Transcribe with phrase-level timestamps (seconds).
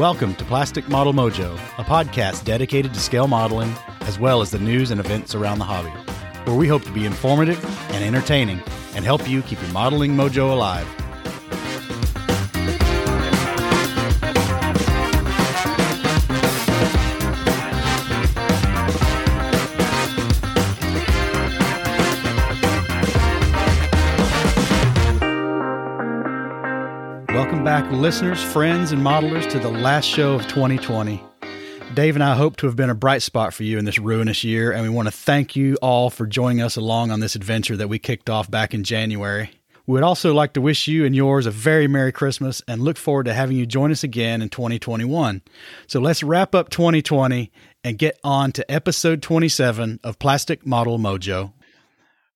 [0.00, 4.58] Welcome to Plastic Model Mojo, a podcast dedicated to scale modeling as well as the
[4.58, 5.90] news and events around the hobby,
[6.46, 7.62] where we hope to be informative
[7.92, 8.62] and entertaining
[8.94, 10.88] and help you keep your modeling mojo alive.
[27.50, 31.20] Welcome back, listeners, friends, and modelers, to the last show of 2020.
[31.94, 34.44] Dave and I hope to have been a bright spot for you in this ruinous
[34.44, 37.76] year, and we want to thank you all for joining us along on this adventure
[37.76, 39.50] that we kicked off back in January.
[39.84, 42.96] We would also like to wish you and yours a very Merry Christmas and look
[42.96, 45.42] forward to having you join us again in 2021.
[45.88, 47.50] So let's wrap up 2020
[47.82, 51.52] and get on to episode 27 of Plastic Model Mojo.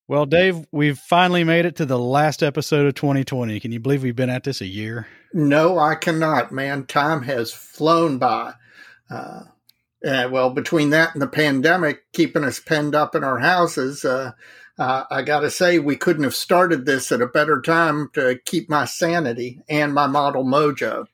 [0.07, 3.59] Well, Dave, we've finally made it to the last episode of 2020.
[3.59, 5.07] Can you believe we've been at this a year?
[5.33, 6.85] No, I cannot, man.
[6.85, 8.53] Time has flown by.
[9.11, 9.45] Uh,
[10.03, 14.33] well, between that and the pandemic keeping us penned up in our houses, uh,
[14.79, 18.39] uh, I got to say, we couldn't have started this at a better time to
[18.45, 21.07] keep my sanity and my model mojo.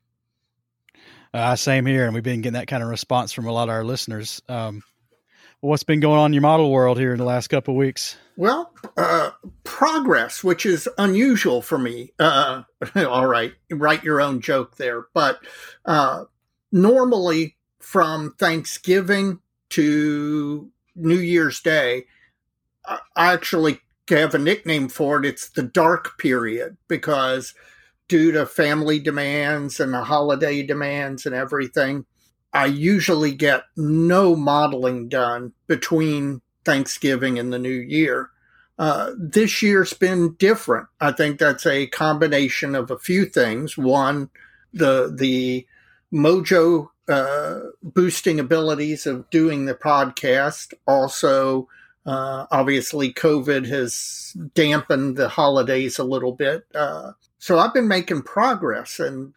[1.33, 3.75] Uh, same here, and we've been getting that kind of response from a lot of
[3.75, 4.43] our listeners.
[4.49, 4.83] Um,
[5.61, 8.17] what's been going on in your model world here in the last couple of weeks?
[8.37, 9.33] Well, uh,
[9.65, 12.13] progress, which is unusual for me.
[12.19, 12.63] Uh,
[12.97, 15.07] all right, write your own joke there.
[15.13, 15.41] But
[15.85, 16.25] uh,
[16.73, 22.07] normally, from Thanksgiving to New Year's Day,
[22.87, 25.27] I actually have a nickname for it.
[25.27, 27.55] It's the dark period because
[28.09, 32.07] due to family demands and the holiday demands and everything,
[32.53, 38.31] I usually get no modeling done between Thanksgiving and the New Year.
[38.79, 40.89] Uh, this year's been different.
[41.01, 43.77] I think that's a combination of a few things.
[43.77, 44.31] One,
[44.73, 45.67] the the
[46.13, 50.73] mojo uh, boosting abilities of doing the podcast.
[50.87, 51.69] Also,
[52.07, 56.65] uh, obviously, COVID has dampened the holidays a little bit.
[56.75, 59.35] Uh, so I've been making progress, and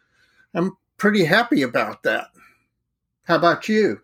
[0.54, 2.28] I'm pretty happy about that.
[3.24, 4.03] How about you?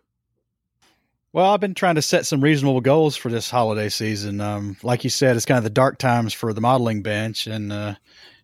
[1.33, 4.41] Well, I've been trying to set some reasonable goals for this holiday season.
[4.41, 7.71] Um, like you said, it's kind of the dark times for the modeling bench, and
[7.71, 7.95] uh,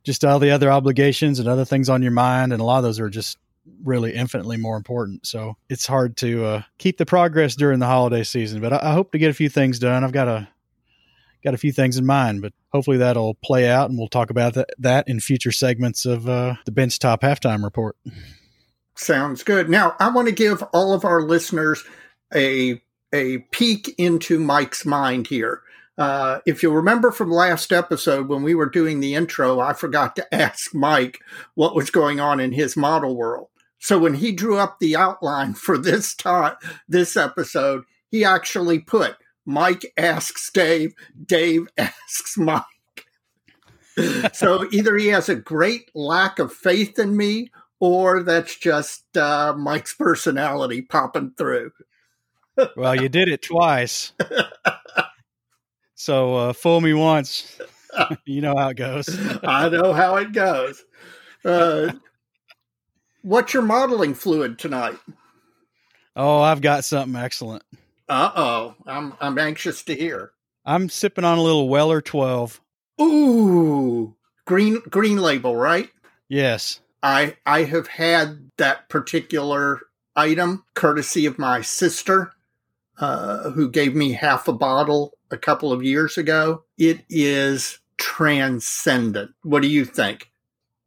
[0.06, 2.84] just all the other obligations and other things on your mind, and a lot of
[2.84, 3.38] those are just
[3.84, 5.26] really infinitely more important.
[5.26, 8.62] So it's hard to uh, keep the progress during the holiday season.
[8.62, 10.06] But I, I, hope to get a few things done.
[10.06, 10.48] I've got a
[11.44, 14.54] got a few things in mind, but hopefully that'll play out, and we'll talk about
[14.54, 17.98] that, that in future segments of uh, the bench top halftime report.
[18.96, 19.70] Sounds good.
[19.70, 21.84] Now I want to give all of our listeners
[22.34, 22.82] a
[23.14, 25.62] a peek into Mike's mind here.
[25.98, 30.16] Uh, if you remember from last episode when we were doing the intro, I forgot
[30.18, 31.20] to ask Mike
[31.56, 33.48] what was going on in his model world.
[33.80, 36.56] So when he drew up the outline for this time,
[36.88, 40.94] this episode, he actually put Mike asks Dave,
[41.26, 42.64] Dave asks Mike.
[44.34, 47.50] so either he has a great lack of faith in me,
[47.80, 51.72] or that's just uh, Mike's personality popping through
[52.76, 54.14] well, you did it twice.
[55.98, 57.60] So uh, fool me once.
[58.26, 59.10] you know how it goes.
[59.44, 60.86] I know how it goes.
[61.44, 61.92] Uh,
[63.24, 64.98] what's your modeling fluid tonight?
[66.16, 67.64] Oh, I've got something excellent.
[68.08, 70.32] Uh oh, I'm I'm anxious to hear.
[70.66, 72.62] I'm sipping on a little Weller 12.
[73.02, 75.90] Ooh, green green label, right?
[76.30, 76.80] Yes.
[77.02, 79.82] I I have had that particular
[80.16, 82.32] item courtesy of my sister
[83.00, 86.64] uh, who gave me half a bottle a couple of years ago.
[86.78, 89.32] It is transcendent.
[89.44, 90.32] What do you think?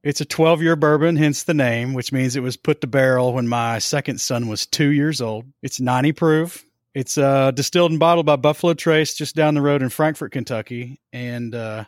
[0.02, 3.34] It's a 12 year bourbon, hence the name, which means it was put to barrel
[3.34, 5.44] when my second son was two years old.
[5.62, 6.64] It's 90 proof.
[6.94, 11.00] It's uh, distilled and bottled by Buffalo Trace just down the road in Frankfort, Kentucky.
[11.12, 11.84] And uh,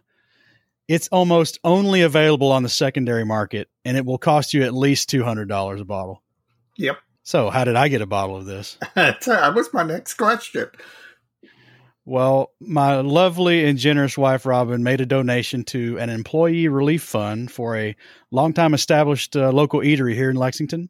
[0.89, 5.11] it's almost only available on the secondary market, and it will cost you at least
[5.11, 6.23] $200 a bottle.
[6.77, 6.99] Yep.
[7.25, 8.79] So, how did I get a bottle of this?
[8.95, 10.69] that was my next question.
[12.05, 17.51] Well, my lovely and generous wife, Robin, made a donation to an employee relief fund
[17.51, 17.95] for a
[18.33, 20.89] longtime established uh, local eatery here in Lexington.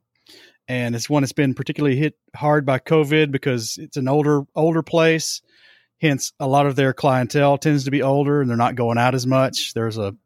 [0.68, 4.82] And it's one that's been particularly hit hard by COVID because it's an older older
[4.82, 5.42] place.
[6.00, 9.14] Hence, a lot of their clientele tends to be older and they're not going out
[9.14, 9.74] as much.
[9.74, 10.16] There's a,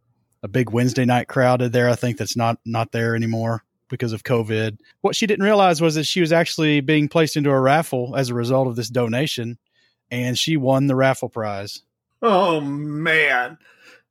[0.43, 4.25] a big Wednesday night crowded there, I think, that's not not there anymore because of
[4.25, 4.79] COVID.
[5.01, 8.31] What she didn't realize was that she was actually being placed into a raffle as
[8.31, 9.59] a result of this donation,
[10.11, 11.83] and she won the raffle prize.
[12.23, 13.59] Oh man,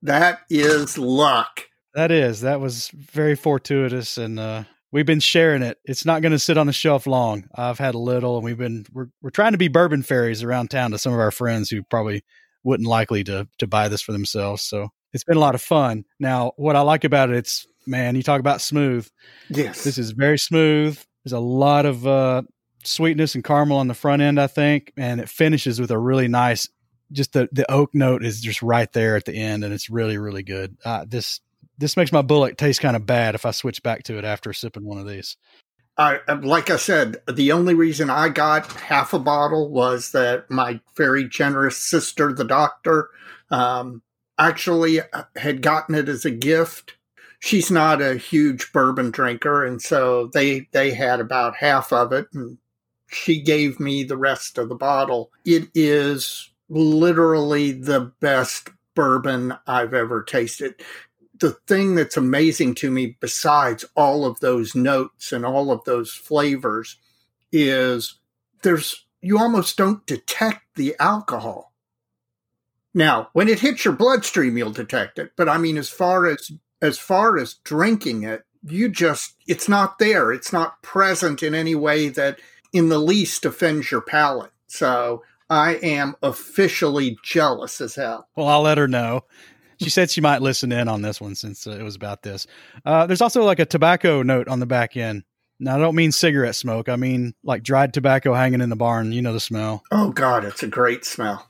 [0.01, 1.61] that is luck.
[1.93, 2.41] That is.
[2.41, 5.77] That was very fortuitous, and uh, we've been sharing it.
[5.85, 7.49] It's not going to sit on the shelf long.
[7.55, 10.69] I've had a little, and we've been we're we're trying to be bourbon fairies around
[10.69, 12.23] town to some of our friends who probably
[12.63, 14.63] wouldn't likely to to buy this for themselves.
[14.63, 16.03] So it's been a lot of fun.
[16.19, 19.07] Now, what I like about it, it's man, you talk about smooth.
[19.49, 20.99] Yes, this is very smooth.
[21.23, 22.43] There's a lot of uh,
[22.83, 26.27] sweetness and caramel on the front end, I think, and it finishes with a really
[26.27, 26.69] nice.
[27.11, 30.17] Just the the oak note is just right there at the end, and it's really
[30.17, 30.77] really good.
[30.83, 31.39] Uh, this
[31.77, 34.53] this makes my Bulleit taste kind of bad if I switch back to it after
[34.53, 35.37] sipping one of these.
[35.97, 40.81] I, like I said, the only reason I got half a bottle was that my
[40.97, 43.09] very generous sister, the doctor,
[43.49, 44.01] um,
[44.37, 46.95] actually uh, had gotten it as a gift.
[47.45, 52.25] She's not a huge bourbon drinker, and so they they had about half of it,
[52.33, 52.57] and
[53.05, 55.31] she gave me the rest of the bottle.
[55.45, 60.81] It is literally the best bourbon I've ever tasted.
[61.37, 66.11] The thing that's amazing to me, besides all of those notes and all of those
[66.11, 66.97] flavors,
[67.51, 68.15] is
[68.63, 71.73] there's you almost don't detect the alcohol.
[72.95, 75.33] Now, when it hits your bloodstream, you'll detect it.
[75.35, 76.49] But I mean, as far as
[76.85, 80.31] as far as drinking it, you just it's not there.
[80.31, 82.39] It's not present in any way that
[82.73, 84.51] in the least offends your palate.
[84.67, 88.27] So I am officially jealous as hell.
[88.35, 89.21] Well, I'll let her know.
[89.81, 92.47] She said she might listen in on this one since uh, it was about this.
[92.85, 95.23] Uh, there's also like a tobacco note on the back end.
[95.59, 96.89] Now, I don't mean cigarette smoke.
[96.89, 99.11] I mean like dried tobacco hanging in the barn.
[99.11, 99.83] You know the smell.
[99.91, 101.49] Oh, God, it's a great smell.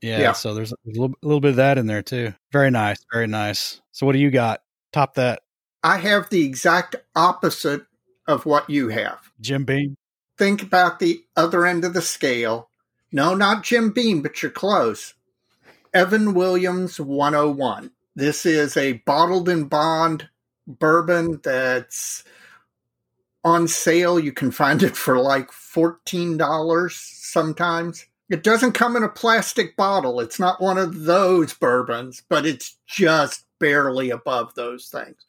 [0.00, 0.32] Yeah, yeah.
[0.32, 2.34] so there's a little, a little bit of that in there too.
[2.50, 3.04] Very nice.
[3.12, 3.80] Very nice.
[3.92, 4.61] So, what do you got?
[4.92, 5.42] Top that.
[5.82, 7.86] I have the exact opposite
[8.26, 9.18] of what you have.
[9.40, 9.96] Jim Beam?
[10.42, 12.68] think about the other end of the scale.
[13.12, 15.14] No, not Jim Beam, but you're close.
[15.94, 17.92] Evan Williams 101.
[18.16, 20.28] This is a bottled and bond
[20.66, 22.24] bourbon that's
[23.44, 24.18] on sale.
[24.18, 28.06] You can find it for like $14 sometimes.
[28.28, 30.18] It doesn't come in a plastic bottle.
[30.18, 35.24] It's not one of those bourbons, but it's just barely above those things.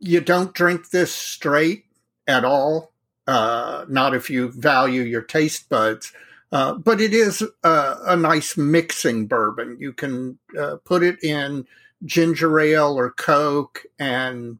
[0.00, 1.84] You don't drink this straight
[2.26, 2.92] at all
[3.26, 6.12] uh, not if you value your taste buds.
[6.50, 9.76] Uh, but it is a, a, nice mixing bourbon.
[9.80, 11.66] You can uh, put it in
[12.04, 14.58] ginger ale or Coke, and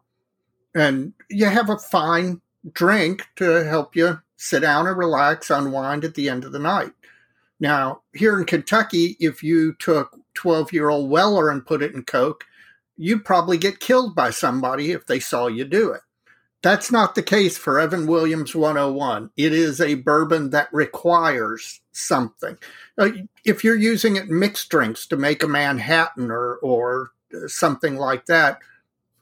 [0.75, 2.41] and you have a fine
[2.73, 6.93] drink to help you sit down and relax, unwind at the end of the night.
[7.61, 12.05] Now, here in Kentucky, if you took 12 year old Weller and put it in
[12.05, 12.45] Coke,
[13.03, 16.03] you'd probably get killed by somebody if they saw you do it.
[16.63, 19.31] That's not the case for Evan Williams 101.
[19.37, 22.57] It is a bourbon that requires something.
[22.97, 23.11] Uh,
[23.45, 27.11] if you're using it mixed drinks to make a Manhattan or, or
[27.49, 28.61] something like that,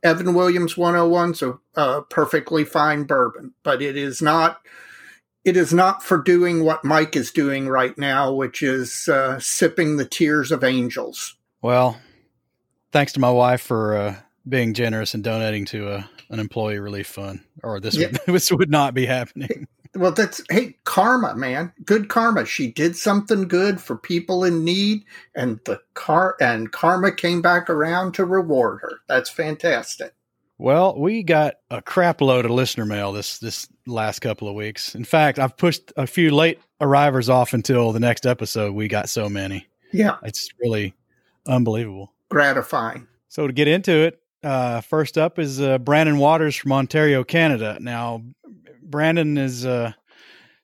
[0.03, 4.61] Evan Williams 101's a, a perfectly fine bourbon, but it is not
[5.43, 9.97] it is not for doing what Mike is doing right now, which is uh, sipping
[9.97, 11.37] the tears of angels.
[11.63, 11.99] Well,
[12.93, 14.17] thanks to my wife for uh,
[14.49, 18.07] being generous and donating to a an employee relief fund, or this yeah.
[18.07, 19.67] would, this would not be happening.
[19.95, 21.73] Well, that's hey karma, man.
[21.85, 22.47] Good karma.
[22.47, 25.05] She did something good for people in need,
[25.35, 28.93] and the car and karma came back around to reward her.
[29.09, 30.15] That's fantastic.
[30.59, 34.95] Well, we got a crap load of listener mail this this last couple of weeks.
[34.95, 38.75] In fact, I've pushed a few late arrivers off until the next episode.
[38.75, 39.67] We got so many.
[39.93, 40.95] Yeah, it's really
[41.49, 43.07] unbelievable, gratifying.
[43.29, 47.79] So to get into it, uh, first up is uh, Brandon Waters from Ontario, Canada.
[47.81, 48.23] Now,
[48.83, 49.93] Brandon is uh,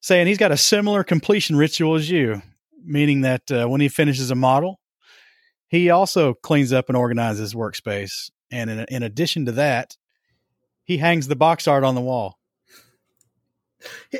[0.00, 2.42] saying he's got a similar completion ritual as you,
[2.84, 4.80] meaning that uh, when he finishes a model,
[5.68, 8.30] he also cleans up and organizes his workspace.
[8.50, 9.96] And in, in addition to that,
[10.84, 12.38] he hangs the box art on the wall.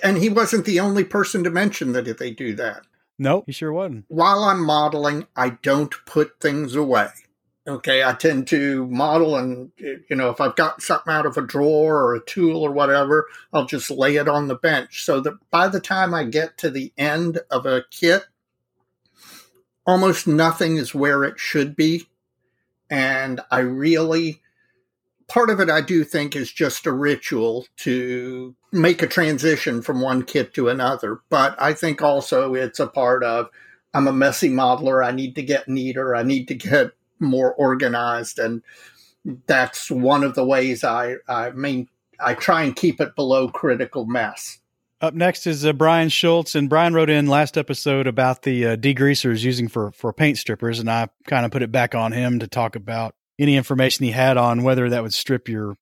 [0.02, 2.82] And he wasn't the only person to mention that they do that.
[3.18, 4.04] No, he sure wasn't.
[4.08, 7.08] While I'm modeling, I don't put things away.
[7.68, 11.36] Okay, I tend to model and, eh, you know, if I've got something out of
[11.36, 15.20] a drawer or a tool or whatever, I'll just lay it on the bench so
[15.20, 18.26] that by the time I get to the end of a kit,
[19.84, 22.06] almost nothing is where it should be.
[22.88, 24.42] And I really,
[25.26, 30.00] part of it I do think is just a ritual to make a transition from
[30.00, 31.18] one kit to another.
[31.30, 33.48] But I think also it's a part of,
[33.92, 35.04] I'm a messy modeler.
[35.04, 36.14] I need to get neater.
[36.14, 38.62] I need to get more organized and
[39.46, 44.06] that's one of the ways I I mean I try and keep it below critical
[44.06, 44.58] mass.
[45.00, 48.76] Up next is uh, Brian Schultz, and Brian wrote in last episode about the uh,
[48.76, 52.38] degreasers using for for paint strippers, and I kind of put it back on him
[52.38, 55.76] to talk about any information he had on whether that would strip your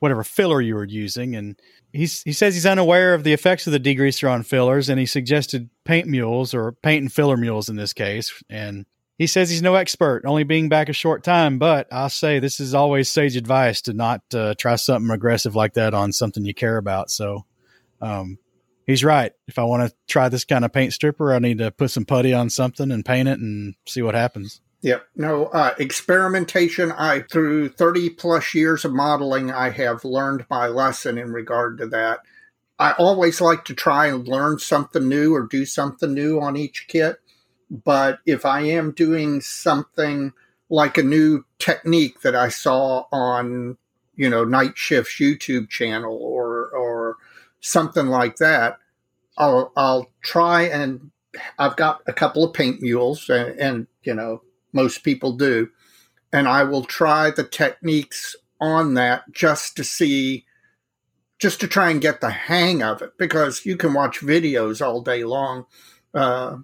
[0.00, 1.34] whatever filler you were using.
[1.34, 1.58] And
[1.90, 5.06] he's, he says he's unaware of the effects of the degreaser on fillers, and he
[5.06, 8.42] suggested paint mules or paint and filler mules in this case.
[8.50, 8.84] And
[9.18, 12.58] he says he's no expert, only being back a short time, but I'll say this
[12.58, 16.54] is always sage advice to not uh, try something aggressive like that on something you
[16.54, 17.10] care about.
[17.10, 17.44] So,
[18.00, 18.38] um,
[18.86, 19.32] he's right.
[19.46, 22.04] If I want to try this kind of paint stripper, I need to put some
[22.04, 24.60] putty on something and paint it and see what happens.
[24.82, 25.06] Yep.
[25.16, 26.92] No, uh, experimentation.
[26.92, 31.86] I, through 30 plus years of modeling, I have learned my lesson in regard to
[31.86, 32.20] that.
[32.78, 36.86] I always like to try and learn something new or do something new on each
[36.86, 37.18] kit.
[37.82, 40.32] But if I am doing something
[40.70, 43.78] like a new technique that I saw on,
[44.14, 47.16] you know, Night Shift's YouTube channel or, or
[47.60, 48.78] something like that,
[49.36, 51.10] I'll, I'll try and
[51.58, 55.68] I've got a couple of paint mules and, and you know, most people do.
[56.32, 60.44] And I will try the techniques on that just to see,
[61.40, 65.00] just to try and get the hang of it because you can watch videos all
[65.00, 65.66] day long.
[66.14, 66.58] Uh,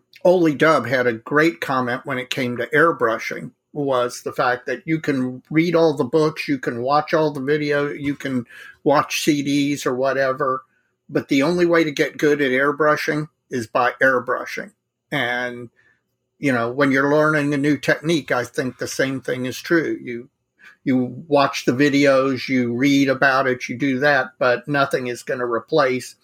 [0.57, 5.01] Dub had a great comment when it came to airbrushing was the fact that you
[5.01, 8.45] can read all the books, you can watch all the video, you can
[8.83, 10.65] watch CDs or whatever,
[11.09, 14.73] but the only way to get good at airbrushing is by airbrushing.
[15.13, 15.71] And
[16.39, 19.99] you know, when you're learning a new technique, I think the same thing is true.
[20.03, 20.31] You
[20.83, 25.41] you watch the videos, you read about it, you do that, but nothing is going
[25.41, 26.17] to replace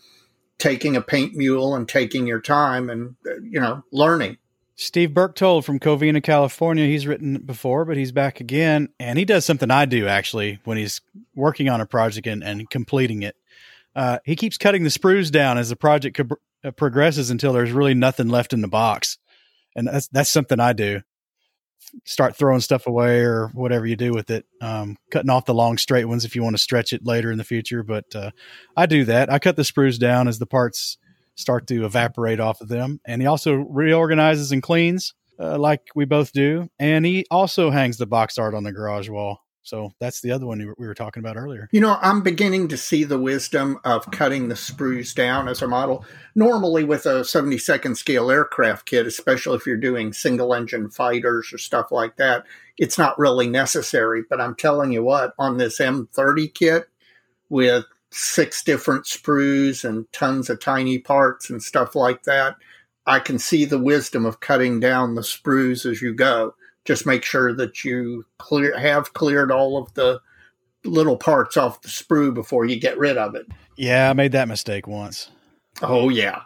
[0.59, 4.39] taking a paint mule and taking your time and you know learning.
[4.79, 6.85] Steve Berchtold from Covina, California.
[6.85, 10.77] He's written before, but he's back again, and he does something I do actually when
[10.77, 11.01] he's
[11.35, 13.37] working on a project and, and completing it.
[13.95, 17.73] Uh, he keeps cutting the sprues down as the project co- uh, progresses until there's
[17.73, 19.17] really nothing left in the box
[19.77, 21.03] and that's that's something I do.
[22.05, 24.45] Start throwing stuff away or whatever you do with it.
[24.61, 27.39] Um, cutting off the long straight ones if you want to stretch it later in
[27.39, 27.83] the future.
[27.83, 28.31] But uh,
[28.77, 29.33] I do that.
[29.33, 30.99] I cut the sprues down as the parts
[31.37, 36.05] start to evaporate off of them, and he also reorganizes and cleans uh, like we
[36.05, 36.69] both do.
[36.79, 39.46] And he also hangs the box art on the garage wall.
[39.67, 41.69] So that's the other one we were talking about earlier.
[41.73, 45.67] You know, I'm beginning to see the wisdom of cutting the sprues down as a
[45.67, 46.05] model.
[46.37, 51.59] Normally, with a 72nd scale aircraft kit, especially if you're doing single engine fighters or
[51.59, 52.45] stuff like that,
[52.79, 54.23] it's not really necessary.
[54.31, 56.85] But I'm telling you what, on this M30 kit
[57.49, 62.55] with six different sprues and tons of tiny parts and stuff like that,
[63.05, 66.55] I can see the wisdom of cutting down the sprues as you go
[66.87, 70.21] just make sure that you clear have cleared all of the
[70.85, 73.47] little parts off the sprue before you get rid of it.
[73.77, 75.31] Yeah, I made that mistake once.
[75.83, 76.43] Oh yeah.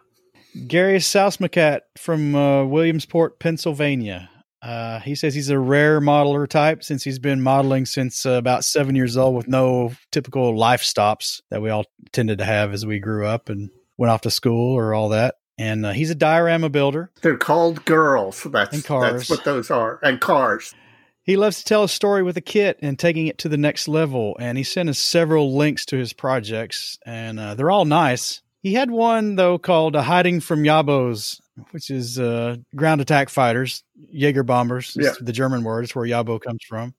[0.66, 4.30] Gary Sausmacat from uh, Williamsport, Pennsylvania.
[4.62, 8.64] Uh, he says he's a rare modeler type since he's been modeling since uh, about
[8.64, 12.84] seven years old with no typical life stops that we all tended to have as
[12.84, 16.14] we grew up and went off to school or all that and uh, he's a
[16.14, 17.10] diorama builder.
[17.20, 18.42] They're called girls.
[18.44, 19.12] That's and cars.
[19.12, 20.74] That's what those are, and cars.
[21.22, 23.86] He loves to tell a story with a kit and taking it to the next
[23.86, 24.36] level.
[24.40, 28.40] And he sent us several links to his projects, and uh, they're all nice.
[28.62, 31.40] He had one though called uh, "Hiding from Yabos,"
[31.72, 34.96] which is uh, ground attack fighters, Jaeger bombers.
[34.98, 35.12] Yeah.
[35.20, 35.84] the German word.
[35.84, 36.94] It's where Yabo comes from.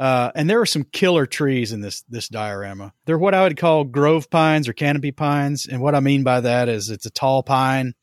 [0.00, 2.92] Uh, and there are some killer trees in this this diorama.
[3.04, 6.40] They're what I would call grove pines or canopy pines, and what I mean by
[6.40, 7.94] that is it's a tall pine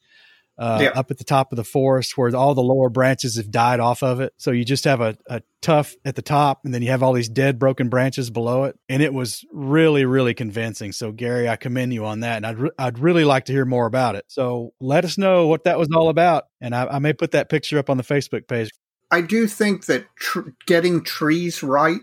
[0.58, 0.90] uh, yeah.
[0.90, 4.02] up at the top of the forest where all the lower branches have died off
[4.02, 4.34] of it.
[4.38, 7.14] So you just have a, a tough at the top and then you have all
[7.14, 8.78] these dead broken branches below it.
[8.90, 10.94] And it was really, really convincing.
[10.94, 12.38] So Gary, I commend you on that.
[12.38, 14.26] And I'd, re- I'd really like to hear more about it.
[14.28, 16.46] So let us know what that was all about.
[16.60, 18.72] And I, I may put that picture up on the Facebook page.
[19.10, 22.02] I do think that tr- getting trees right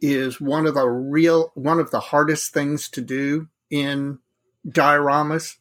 [0.00, 4.18] is one of the real, one of the hardest things to do in
[4.66, 5.56] dioramas.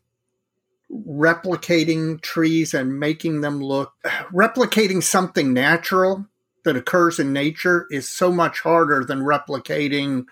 [0.91, 3.93] Replicating trees and making them look
[4.31, 6.27] replicating something natural
[6.63, 10.25] that occurs in nature is so much harder than replicating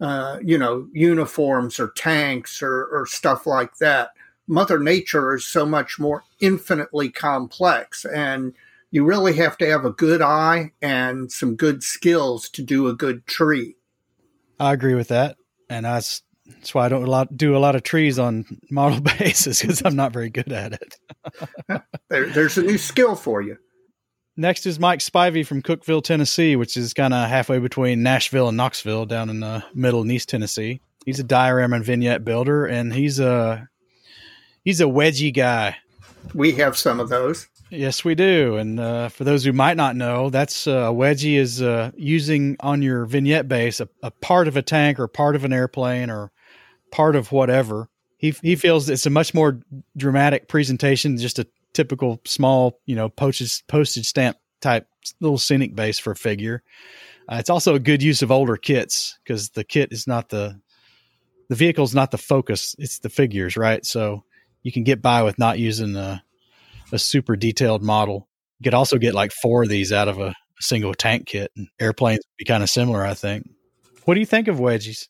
[0.00, 4.10] uh, you know uniforms or tanks or, or stuff like that.
[4.46, 8.52] Mother nature is so much more infinitely complex and
[8.94, 12.94] you really have to have a good eye and some good skills to do a
[12.94, 13.74] good tree
[14.60, 15.36] i agree with that
[15.68, 16.00] and i
[16.46, 19.82] that's why I don't a lot, do a lot of trees on model basis because
[19.84, 20.96] I'm not very good at it.
[22.10, 23.56] there, there's a new skill for you.
[24.36, 28.56] Next is Mike Spivey from Cookeville, Tennessee, which is kind of halfway between Nashville and
[28.56, 30.80] Knoxville, down in the middle of East Tennessee.
[31.06, 33.68] He's a diorama and vignette builder, and he's a
[34.64, 35.76] he's a wedgie guy.
[36.34, 37.46] We have some of those.
[37.74, 38.56] Yes, we do.
[38.56, 42.82] And uh, for those who might not know, that's uh, wedgie is uh, using on
[42.82, 46.30] your vignette base a, a, part of a tank or part of an airplane or
[46.92, 47.88] part of whatever.
[48.16, 49.60] He he feels it's a much more
[49.96, 54.86] dramatic presentation than just a typical small, you know, postage postage stamp type
[55.20, 56.62] little scenic base for a figure.
[57.28, 60.60] Uh, it's also a good use of older kits because the kit is not the
[61.48, 63.84] the vehicle is not the focus; it's the figures, right?
[63.84, 64.22] So
[64.62, 66.23] you can get by with not using a,
[66.92, 68.28] a super detailed model.
[68.58, 71.50] You could also get like four of these out of a, single tank kit.
[71.56, 73.48] And airplanes would be kind of similar, I think.
[74.04, 75.08] What do you think of wedgies?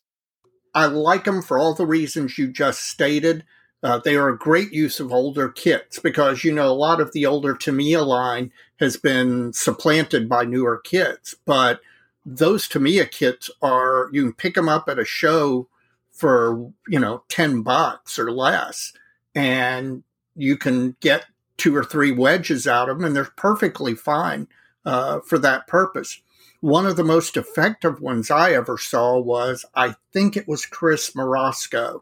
[0.73, 3.45] I like them for all the reasons you just stated.
[3.81, 7.13] Uh, they are a great use of older kits because, you know, a lot of
[7.13, 11.35] the older Tamiya line has been supplanted by newer kits.
[11.45, 11.81] But
[12.25, 15.67] those Tamiya kits are, you can pick them up at a show
[16.11, 18.91] for, you know, 10 bucks or less.
[19.33, 20.03] And
[20.35, 21.25] you can get
[21.57, 24.47] two or three wedges out of them, and they're perfectly fine
[24.85, 26.21] uh, for that purpose.
[26.61, 31.11] One of the most effective ones I ever saw was, I think it was Chris
[31.11, 32.01] Mrosko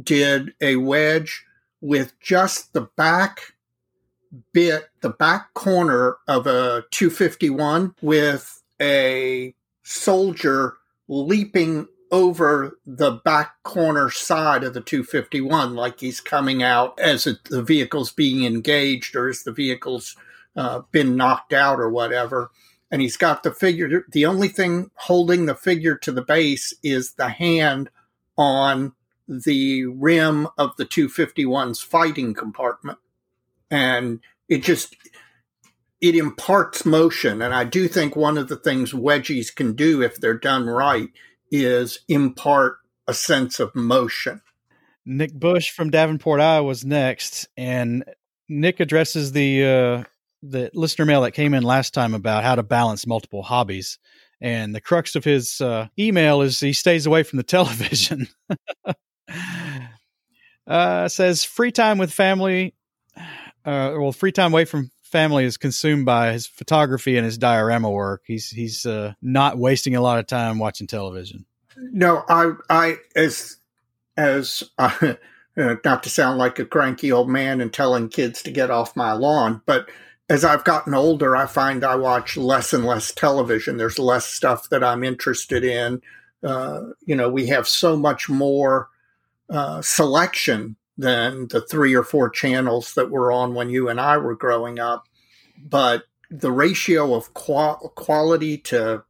[0.00, 1.44] did a wedge
[1.80, 3.54] with just the back
[4.52, 10.74] bit, the back corner of a 251 with a soldier
[11.08, 17.44] leaping over the back corner side of the 251, like he's coming out as it,
[17.44, 20.16] the vehicle's being engaged or as the vehicle's
[20.56, 22.50] uh, been knocked out or whatever.
[22.90, 24.04] And he's got the figure.
[24.10, 27.90] The only thing holding the figure to the base is the hand
[28.38, 28.92] on
[29.28, 32.98] the rim of the 251's fighting compartment.
[33.70, 34.96] And it just,
[36.00, 37.42] it imparts motion.
[37.42, 41.08] And I do think one of the things wedgies can do if they're done right
[41.50, 44.42] is impart a sense of motion.
[45.04, 47.48] Nick Bush from Davenport, Iowa was next.
[47.56, 48.04] And
[48.48, 50.04] Nick addresses the, uh,
[50.42, 53.98] the listener mail that came in last time about how to balance multiple hobbies.
[54.40, 58.28] And the crux of his uh, email is he stays away from the television.
[60.66, 62.74] uh, says free time with family,
[63.16, 67.90] uh, well, free time away from family is consumed by his photography and his diorama
[67.90, 68.22] work.
[68.26, 71.46] He's he's uh, not wasting a lot of time watching television.
[71.76, 73.56] No, I I as
[74.16, 75.14] as uh,
[75.56, 79.12] not to sound like a cranky old man and telling kids to get off my
[79.12, 79.88] lawn, but
[80.28, 83.76] as I've gotten older, I find I watch less and less television.
[83.76, 86.02] There's less stuff that I'm interested in.
[86.42, 88.88] Uh, you know, we have so much more
[89.48, 94.16] uh, selection than the three or four channels that were on when you and I
[94.16, 95.04] were growing up.
[95.62, 99.04] But the ratio of qual- quality to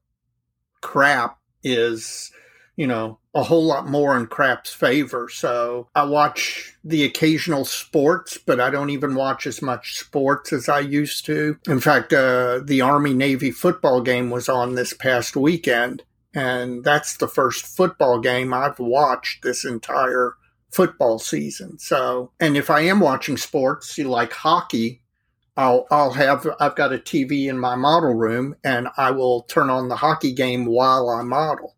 [0.81, 2.31] crap is,
[2.77, 5.29] you know, a whole lot more in crap's favor.
[5.29, 10.69] So I watch the occasional sports, but I don't even watch as much sports as
[10.69, 11.59] I used to.
[11.69, 16.03] In fact, uh, the Army Navy football game was on this past weekend
[16.37, 20.35] and that's the first football game I've watched this entire
[20.71, 21.79] football season.
[21.79, 25.03] So, and if I am watching sports you like hockey,
[25.57, 29.71] I'll I'll have I've got a TV in my model room and I will turn
[29.71, 31.75] on the hockey game while I model.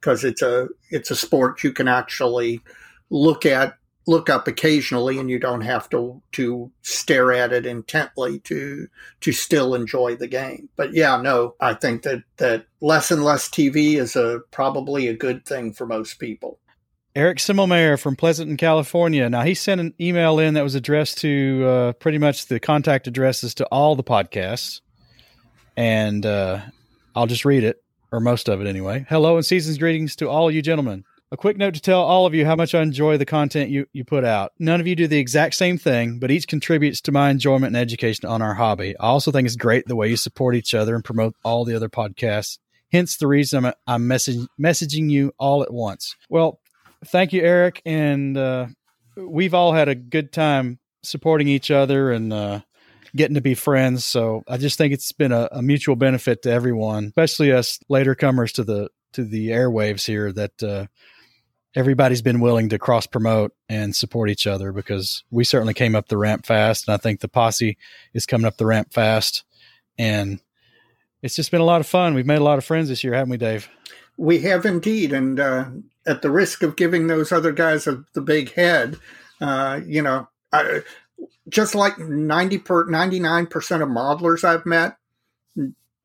[0.00, 2.62] Because it's a it's a sport you can actually
[3.10, 3.74] look at
[4.06, 8.88] look up occasionally and you don't have to to stare at it intently to
[9.20, 10.70] to still enjoy the game.
[10.76, 15.14] But yeah no i think that that less and less tv is a probably a
[15.14, 16.58] good thing for most people
[17.20, 19.28] Eric Simmelmayer from Pleasanton, California.
[19.28, 23.06] Now, he sent an email in that was addressed to uh, pretty much the contact
[23.06, 24.80] addresses to all the podcasts.
[25.76, 26.62] And uh,
[27.14, 29.04] I'll just read it, or most of it anyway.
[29.06, 31.04] Hello and season's greetings to all you gentlemen.
[31.30, 33.84] A quick note to tell all of you how much I enjoy the content you,
[33.92, 34.52] you put out.
[34.58, 37.82] None of you do the exact same thing, but each contributes to my enjoyment and
[37.82, 38.98] education on our hobby.
[38.98, 41.76] I also think it's great the way you support each other and promote all the
[41.76, 42.56] other podcasts.
[42.90, 46.16] Hence the reason I'm, I'm messaging you all at once.
[46.30, 46.60] Well,
[47.06, 47.82] thank you, Eric.
[47.84, 48.66] And uh,
[49.16, 52.60] we've all had a good time supporting each other and uh,
[53.14, 54.04] getting to be friends.
[54.04, 58.14] So I just think it's been a, a mutual benefit to everyone, especially us later
[58.14, 60.32] comers to the to the airwaves here.
[60.32, 60.86] That uh,
[61.74, 66.08] everybody's been willing to cross promote and support each other because we certainly came up
[66.08, 66.88] the ramp fast.
[66.88, 67.76] And I think the posse
[68.14, 69.44] is coming up the ramp fast.
[69.98, 70.40] And
[71.22, 72.14] it's just been a lot of fun.
[72.14, 73.68] We've made a lot of friends this year, haven't we, Dave?
[74.20, 75.14] We have indeed.
[75.14, 75.70] And uh,
[76.06, 78.98] at the risk of giving those other guys a, the big head,
[79.40, 80.82] uh, you know, I,
[81.48, 83.46] just like 90 per, 99%
[83.82, 84.98] of modelers I've met,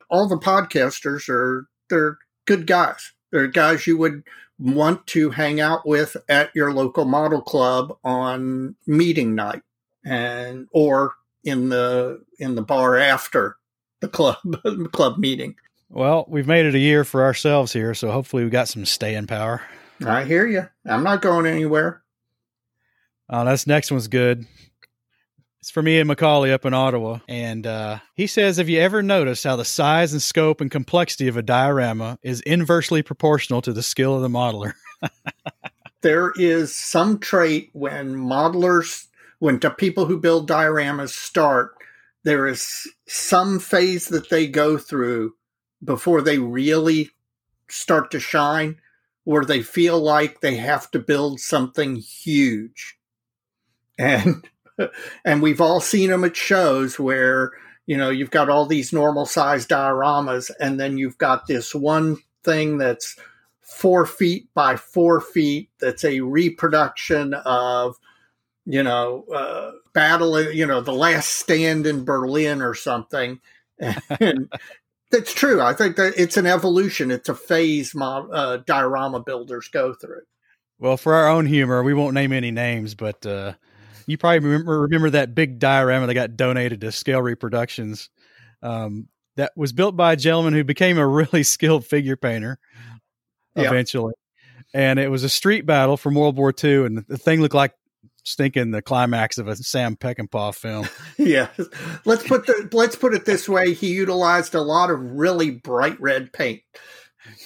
[0.10, 3.12] all the podcasters are, they're good guys.
[3.32, 4.23] They're guys you would
[4.58, 9.62] want to hang out with at your local model club on meeting night
[10.06, 13.58] and or in the in the bar after
[13.99, 14.38] the club
[14.93, 15.56] club meeting.
[15.95, 19.27] Well, we've made it a year for ourselves here, so hopefully we got some staying
[19.27, 19.62] power.
[20.05, 20.67] I hear you.
[20.86, 22.03] I'm not going anywhere.
[23.29, 24.45] Oh, this next one's good.
[25.62, 27.19] It's for me and Macaulay up in Ottawa.
[27.29, 31.29] And uh, he says, Have you ever noticed how the size and scope and complexity
[31.29, 34.73] of a diorama is inversely proportional to the skill of the modeler?
[36.01, 39.08] there is some trait when modelers,
[39.39, 41.73] when the people who build dioramas start,
[42.23, 45.34] there is some phase that they go through
[45.86, 47.12] before they really
[47.69, 48.78] start to shine
[49.24, 52.98] where they feel like they have to build something huge.
[53.98, 54.48] And
[55.26, 57.52] and we've all seen them at shows where
[57.86, 62.17] you know you've got all these normal sized dioramas and then you've got this one
[62.43, 63.15] thing that's
[63.62, 67.95] four feet by four feet that's a reproduction of
[68.65, 73.39] you know uh, battle you know the last stand in berlin or something
[74.19, 74.52] and
[75.15, 75.62] that's true.
[75.62, 77.12] I think that it's an evolution.
[77.12, 80.21] It's a phase mo- uh, diorama builders go through.
[80.78, 83.54] Well, for our own humor, we won't name any names, but uh,
[84.08, 88.10] you probably remember, remember that big diorama that got donated to Scale Reproductions.
[88.62, 92.58] Um, that was built by a gentleman who became a really skilled figure painter
[93.56, 94.13] eventually.
[94.73, 97.73] And it was a street battle from World War II, and the thing looked like
[98.25, 100.89] stinking the climax of a Sam Peckinpah film.
[101.17, 101.47] yeah,
[102.03, 105.99] let's put the let's put it this way: he utilized a lot of really bright
[106.01, 106.61] red paint.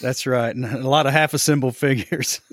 [0.01, 2.41] That's right, and a lot of half assembled figures.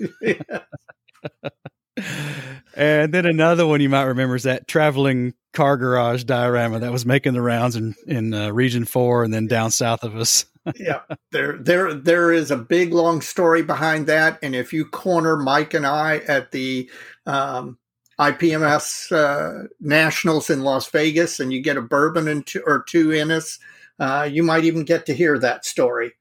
[2.75, 7.05] and then another one you might remember is that traveling car garage diorama that was
[7.05, 10.45] making the rounds in in uh, Region Four and then down south of us.
[10.75, 15.37] yeah, there there there is a big long story behind that, and if you corner
[15.37, 16.89] Mike and I at the
[17.25, 17.77] um,
[18.19, 23.11] IPMS uh, Nationals in Las Vegas and you get a bourbon and two, or two
[23.11, 23.59] in us,
[23.99, 26.13] uh, you might even get to hear that story.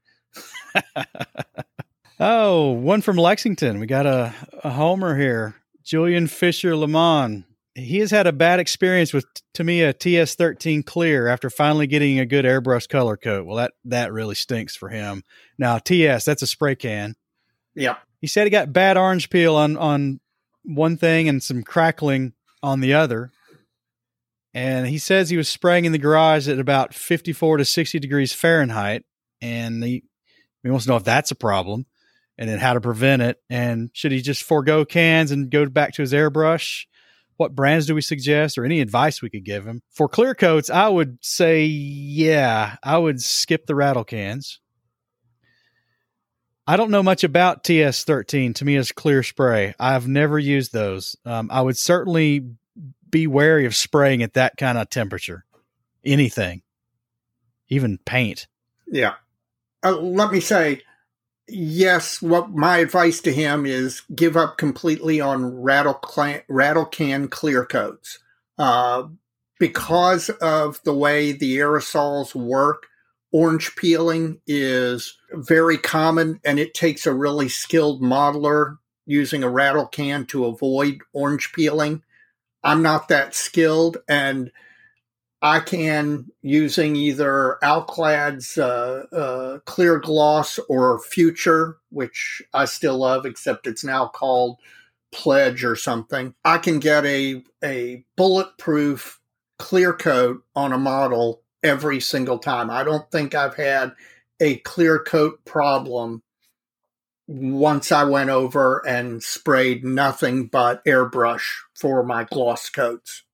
[2.21, 3.81] oh, one from Lexington.
[3.81, 5.57] We got a, a homer here.
[5.85, 7.45] Julian Fisher Lamont.
[7.75, 12.47] He has had a bad experience with Tamiya TS13 Clear after finally getting a good
[12.47, 13.47] airbrush color coat.
[13.47, 15.25] Well, that that really stinks for him.
[15.59, 17.17] Now TS, that's a spray can.
[17.75, 17.97] Yeah.
[18.23, 20.21] He said he got bad orange peel on on
[20.67, 23.31] one thing and some crackling on the other.
[24.53, 28.33] And he says he was spraying in the garage at about 54 to 60 degrees
[28.33, 29.05] Fahrenheit.
[29.43, 30.05] And he,
[30.63, 31.87] he wants to know if that's a problem
[32.39, 33.39] and then how to prevent it.
[33.51, 36.87] And should he just forego cans and go back to his airbrush?
[37.37, 39.83] What brands do we suggest or any advice we could give him?
[39.91, 44.61] For clear coats, I would say, yeah, I would skip the rattle cans.
[46.67, 49.75] I don't know much about TS13, To me, Tamiya's clear spray.
[49.79, 51.17] I've never used those.
[51.25, 52.45] Um, I would certainly
[53.09, 55.45] be wary of spraying at that kind of temperature.
[56.05, 56.63] Anything,
[57.69, 58.49] even paint.
[58.87, 59.15] Yeah.
[59.85, 60.83] Uh, let me say,
[61.47, 66.01] yes, what my advice to him is give up completely on rattle,
[66.49, 68.19] rattle can clear coats.
[68.59, 69.05] Uh,
[69.59, 72.87] because of the way the aerosols work,
[73.33, 79.87] orange peeling is very common and it takes a really skilled modeler using a rattle
[79.87, 82.03] can to avoid orange peeling.
[82.63, 84.51] I'm not that skilled and
[85.43, 93.27] I can using either Alclad's uh, uh, clear gloss or Future, which I still love,
[93.27, 94.59] except it's now called
[95.13, 96.35] Pledge or something.
[96.45, 99.21] I can get a a bulletproof
[99.59, 102.71] clear coat on a model every single time.
[102.71, 103.93] I don't think I've had
[104.41, 106.23] a clear coat problem
[107.27, 113.25] once I went over and sprayed nothing but airbrush for my gloss coats.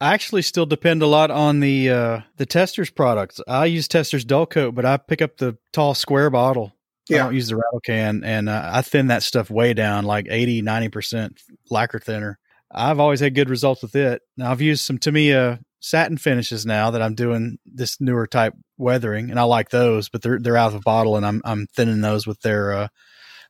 [0.00, 3.40] I actually still depend a lot on the uh, the Testors products.
[3.46, 6.72] I use Testors dull coat, but I pick up the tall square bottle.
[7.08, 7.18] Yeah.
[7.18, 10.26] I don't use the rattle can, and uh, I thin that stuff way down, like
[10.28, 11.36] 80, 90%
[11.70, 12.38] lacquer thinner.
[12.70, 14.22] I've always had good results with it.
[14.36, 19.30] Now I've used some Tamiya satin finishes now that I'm doing this newer type weathering,
[19.30, 22.00] and I like those, but they're they're out of a bottle, and I'm I'm thinning
[22.00, 22.88] those with their uh,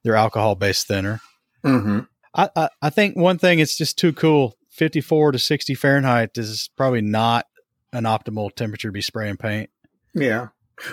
[0.03, 1.21] their alcohol based thinner.
[1.65, 2.01] Mm-hmm.
[2.35, 4.57] I, I, I think one thing it's just too cool.
[4.71, 7.47] 54 to 60 Fahrenheit is probably not
[7.93, 9.69] an optimal temperature to be spraying paint.
[10.15, 10.49] Yeah.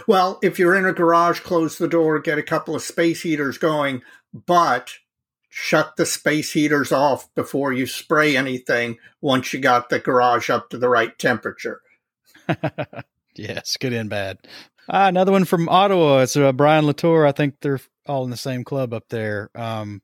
[0.06, 3.58] Well, if you're in a garage, close the door, get a couple of space heaters
[3.58, 4.02] going,
[4.34, 4.96] but
[5.50, 10.70] shut the space heaters off before you spray anything once you got the garage up
[10.70, 11.82] to the right temperature.
[13.36, 14.38] yes, good and bad.
[14.88, 16.20] Uh, another one from Ottawa.
[16.20, 17.26] It's uh, Brian Latour.
[17.26, 19.50] I think they're all in the same club up there.
[19.54, 20.02] Um,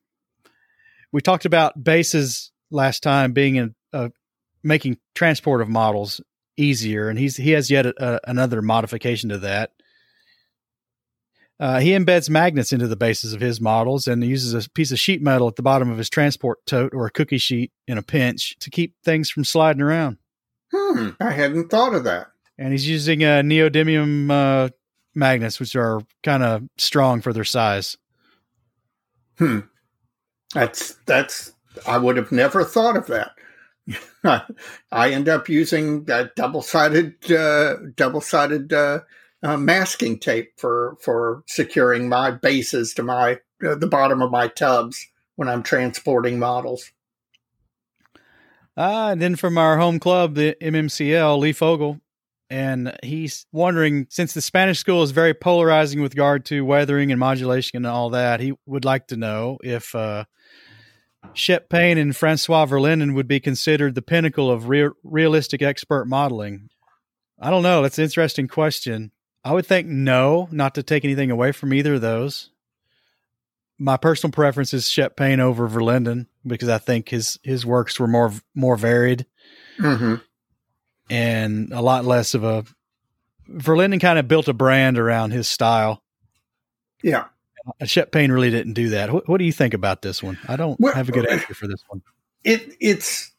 [1.12, 4.12] we talked about bases last time being in a
[4.62, 6.20] making transport of models
[6.56, 9.72] easier, and he's he has yet a, a, another modification to that.
[11.58, 14.98] Uh, he embeds magnets into the bases of his models and uses a piece of
[14.98, 18.02] sheet metal at the bottom of his transport tote or a cookie sheet in a
[18.02, 20.18] pinch to keep things from sliding around.
[20.72, 22.28] Hmm, I hadn't thought of that.
[22.58, 24.68] And he's using uh, neodymium uh,
[25.14, 27.96] magnets, which are kind of strong for their size.
[29.38, 29.60] Hmm.
[30.54, 31.52] That's that's.
[31.86, 33.32] I would have never thought of that.
[34.92, 38.72] I end up using that double-sided, uh, double-sided
[39.42, 44.48] uh, masking tape for for securing my bases to my uh, the bottom of my
[44.48, 46.90] tubs when I'm transporting models.
[48.76, 51.98] Uh, and then from our home club, the MMCL, Lee Fogel,
[52.50, 57.18] and he's wondering since the Spanish school is very polarizing with regard to weathering and
[57.18, 60.24] modulation and all that, he would like to know if uh,
[61.32, 66.68] Shep Paine and Francois Verlinden would be considered the pinnacle of re- realistic expert modeling.
[67.40, 67.82] I don't know.
[67.82, 69.10] That's an interesting question.
[69.46, 72.50] I would think no, not to take anything away from either of those.
[73.78, 78.08] My personal preference is Shep Paine over Verlinden because I think his his works were
[78.08, 79.24] more more varied
[79.78, 80.16] mm-hmm.
[81.08, 82.64] and a lot less of a.
[83.48, 86.02] Verlinden kind of built a brand around his style.
[87.04, 87.26] Yeah,
[87.84, 89.12] Shep Paine really didn't do that.
[89.12, 90.38] What, what, do you think about this one?
[90.48, 92.02] I don't well, have a good answer for this one.
[92.42, 93.30] It it's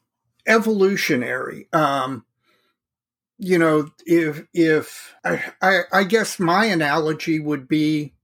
[0.46, 1.68] evolutionary.
[1.74, 2.24] Um,
[3.38, 8.14] you know, if if I, I, I guess my analogy would be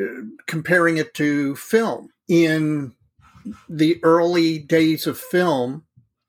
[0.00, 2.08] uh, comparing it to film.
[2.28, 2.94] In
[3.68, 5.84] the early days of film,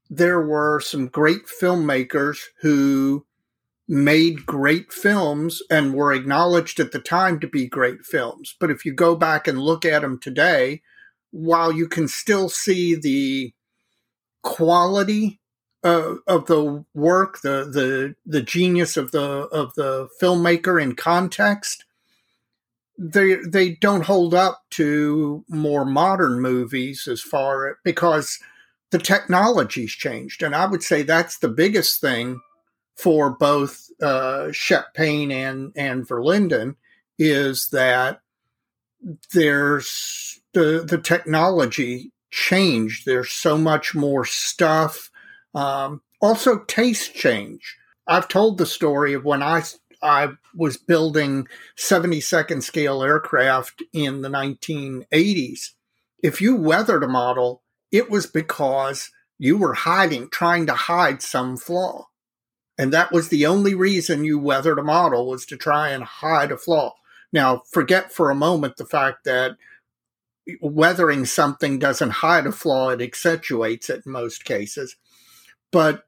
[0.10, 3.26] there were some great filmmakers who
[3.88, 8.56] made great films and were acknowledged at the time to be great films.
[8.60, 10.82] But if you go back and look at them today,
[11.32, 13.54] while you can still see the
[14.42, 15.40] quality
[15.86, 19.22] uh, of the work, the the the genius of the
[19.52, 21.86] of the filmmaker in context,
[22.98, 28.40] they they don't hold up to more modern movies as far because
[28.90, 32.42] the technology's changed, and I would say that's the biggest thing
[32.96, 36.78] for both uh, Shep Paine and and Verlinden
[37.20, 38.22] is that
[39.34, 43.06] there's the the technology changed.
[43.06, 45.12] There's so much more stuff.
[45.56, 47.78] Um, also, taste change.
[48.08, 49.64] I've told the story of when I
[50.04, 55.72] I was building 72nd scale aircraft in the 1980s.
[56.22, 61.58] If you weathered a model, it was because you were hiding, trying to hide some
[61.58, 62.08] flaw.
[62.78, 66.52] And that was the only reason you weathered a model was to try and hide
[66.52, 66.94] a flaw.
[67.32, 69.58] Now, forget for a moment the fact that
[70.62, 74.96] weathering something doesn't hide a flaw, it accentuates it in most cases.
[75.76, 76.06] But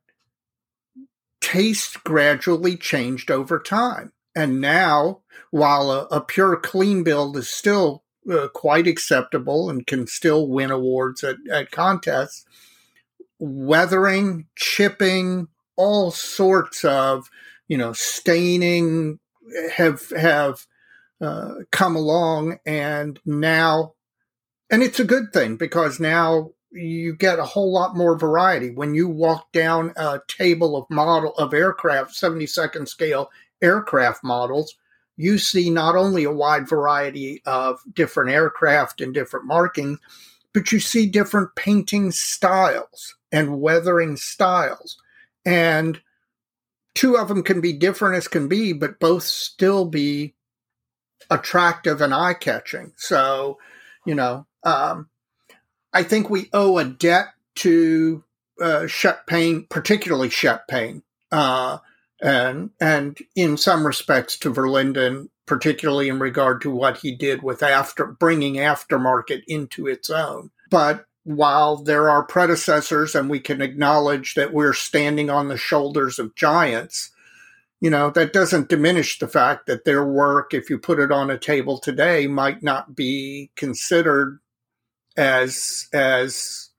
[1.41, 4.13] taste gradually changed over time.
[4.33, 10.07] And now, while a, a pure clean build is still uh, quite acceptable and can
[10.07, 12.45] still win awards at, at contests,
[13.39, 17.29] weathering, chipping, all sorts of
[17.67, 19.19] you know staining
[19.75, 20.65] have have
[21.19, 23.95] uh, come along and now
[24.69, 28.93] and it's a good thing because now you get a whole lot more variety when
[28.93, 33.29] you walk down a table of model of aircraft 72nd scale
[33.61, 34.75] aircraft models
[35.15, 39.99] you see not only a wide variety of different aircraft and different markings
[40.53, 44.97] but you see different painting styles and weathering styles
[45.45, 46.01] and
[46.97, 50.33] two of them can be different as can be, but both still be
[51.29, 52.91] attractive and eye catching.
[52.97, 53.59] So,
[54.03, 55.07] you know, um,
[55.93, 58.23] I think we owe a debt to
[58.61, 61.77] uh, Shep Paine, particularly Shep Paine, uh,
[62.21, 67.63] and and in some respects to Verlinden, particularly in regard to what he did with
[67.63, 70.51] after bringing aftermarket into its own.
[70.69, 76.19] But while there are predecessors and we can acknowledge that we're standing on the shoulders
[76.19, 77.11] of giants,
[77.81, 81.29] you know, that doesn't diminish the fact that their work, if you put it on
[81.29, 84.39] a table today, might not be considered
[85.17, 86.69] as as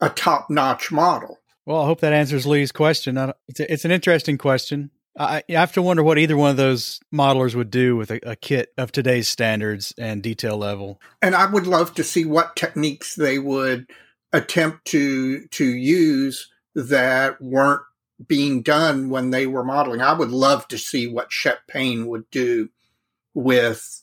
[0.00, 1.38] a top notch model.
[1.64, 3.16] Well, I hope that answers Lee's question.
[3.48, 4.90] It's, a, it's an interesting question.
[5.18, 8.20] I, I have to wonder what either one of those modelers would do with a,
[8.30, 11.00] a, kit of today's standards and detail level.
[11.22, 13.90] And I would love to see what techniques they would
[14.32, 17.82] attempt to to use that weren't
[18.26, 20.00] being done when they were modeling.
[20.00, 22.68] I would love to see what Shep Paine would do
[23.34, 24.02] with,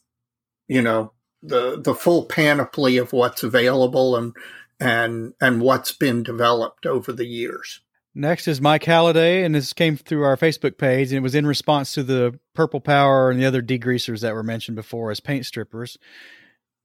[0.67, 1.12] you know,
[1.43, 4.33] the the full panoply of what's available and
[4.79, 7.81] and and what's been developed over the years.
[8.15, 11.47] Next is Mike Halliday, and this came through our Facebook page, and it was in
[11.47, 15.47] response to the Purple Power and the other degreasers that were mentioned before as paint
[15.47, 15.97] strippers.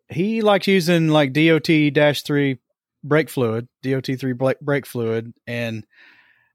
[0.08, 2.58] He likes using like DOT 3
[3.04, 5.84] brake fluid, DOT 3 brake fluid, and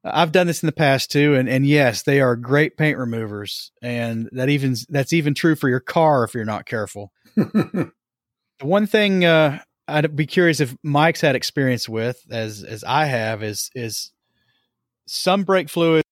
[0.03, 3.71] I've done this in the past too, and, and yes, they are great paint removers,
[3.81, 7.13] and that even that's even true for your car if you're not careful.
[7.35, 7.91] the
[8.61, 13.43] one thing uh, I'd be curious if Mike's had experience with, as as I have,
[13.43, 14.11] is is
[15.05, 16.03] some brake fluid.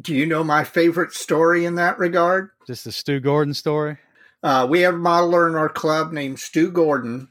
[0.00, 2.50] Do you know my favorite story in that regard?
[2.66, 3.98] Just the Stu Gordon story.
[4.42, 7.28] Uh, we have a modeler in our club named Stu Gordon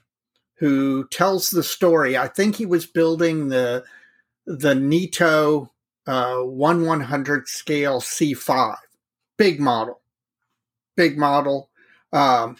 [0.60, 2.18] who tells the story.
[2.18, 3.84] I think he was building the
[4.50, 5.70] the Nitto
[6.08, 8.78] uh, one one hundred scale C five,
[9.38, 10.02] big model,
[10.96, 11.70] big model,
[12.12, 12.58] um,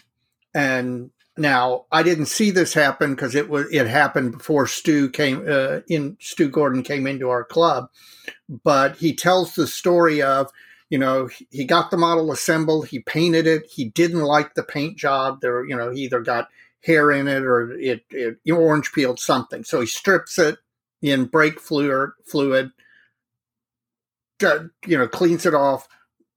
[0.54, 5.44] and now, I didn't see this happen because it was it happened before Stu came
[5.48, 6.16] uh, in.
[6.20, 7.88] Stu Gordon came into our club,
[8.62, 10.50] but he tells the story of
[10.90, 14.98] you know he got the model assembled, he painted it, he didn't like the paint
[14.98, 15.40] job.
[15.40, 16.48] There, you know, he either got
[16.84, 20.58] hair in it or it, it orange peeled something, so he strips it
[21.02, 22.72] in brake fluid, fluid,
[24.42, 25.88] you know, cleans it off,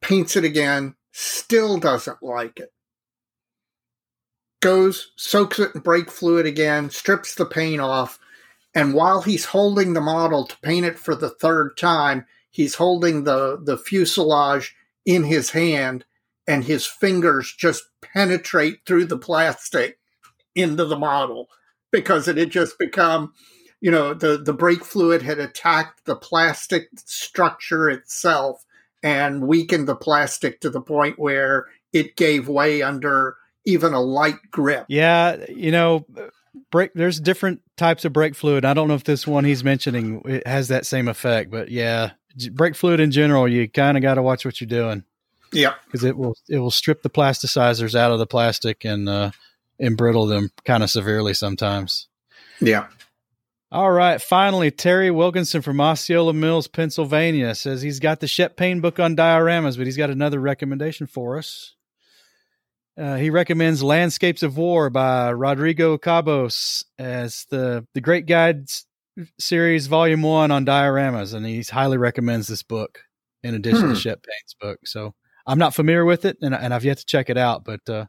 [0.02, 2.71] paints it again, still doesn't like it.
[4.62, 8.19] Goes, soaks it in brake fluid again, strips the paint off,
[8.73, 13.23] and while he's holding the model to paint it for the third time, he's holding
[13.23, 16.06] the, the fuselage in his hand,
[16.47, 19.99] and his fingers just penetrate through the plastic
[20.56, 21.47] into the model
[21.91, 23.34] because it had just become,
[23.84, 28.63] you know, the, the brake fluid had attacked the plastic structure itself
[29.04, 34.39] and weakened the plastic to the point where it gave way under even a light
[34.52, 34.86] grip.
[34.88, 36.06] Yeah, you know,
[36.72, 36.91] brake.
[36.96, 38.63] There's different types of brake fluid.
[38.63, 42.12] I don't know if this one he's mentioning it has that same effect, but yeah,
[42.54, 45.04] brake fluid in general, you kind of got to watch what you're doing.
[45.52, 49.32] Yeah, because it will it will strip the plasticizers out of the plastic and uh,
[49.82, 52.08] embrittle them kind of severely sometimes.
[52.62, 52.88] Yeah.
[53.74, 54.22] All right.
[54.22, 59.16] Finally, Terry Wilkinson from Osceola Mills, Pennsylvania says he's got the Shep Paine book on
[59.16, 61.74] dioramas, but he's got another recommendation for us.
[62.96, 68.86] Uh, he recommends Landscapes of War by Rodrigo Cabos as the, the Great Guides
[69.40, 73.00] series, volume one on dioramas, and he highly recommends this book
[73.42, 73.94] in addition hmm.
[73.96, 74.82] to Shep Paine's book.
[74.86, 75.16] So
[75.48, 78.06] I'm not familiar with it, and, and I've yet to check it out, but uh,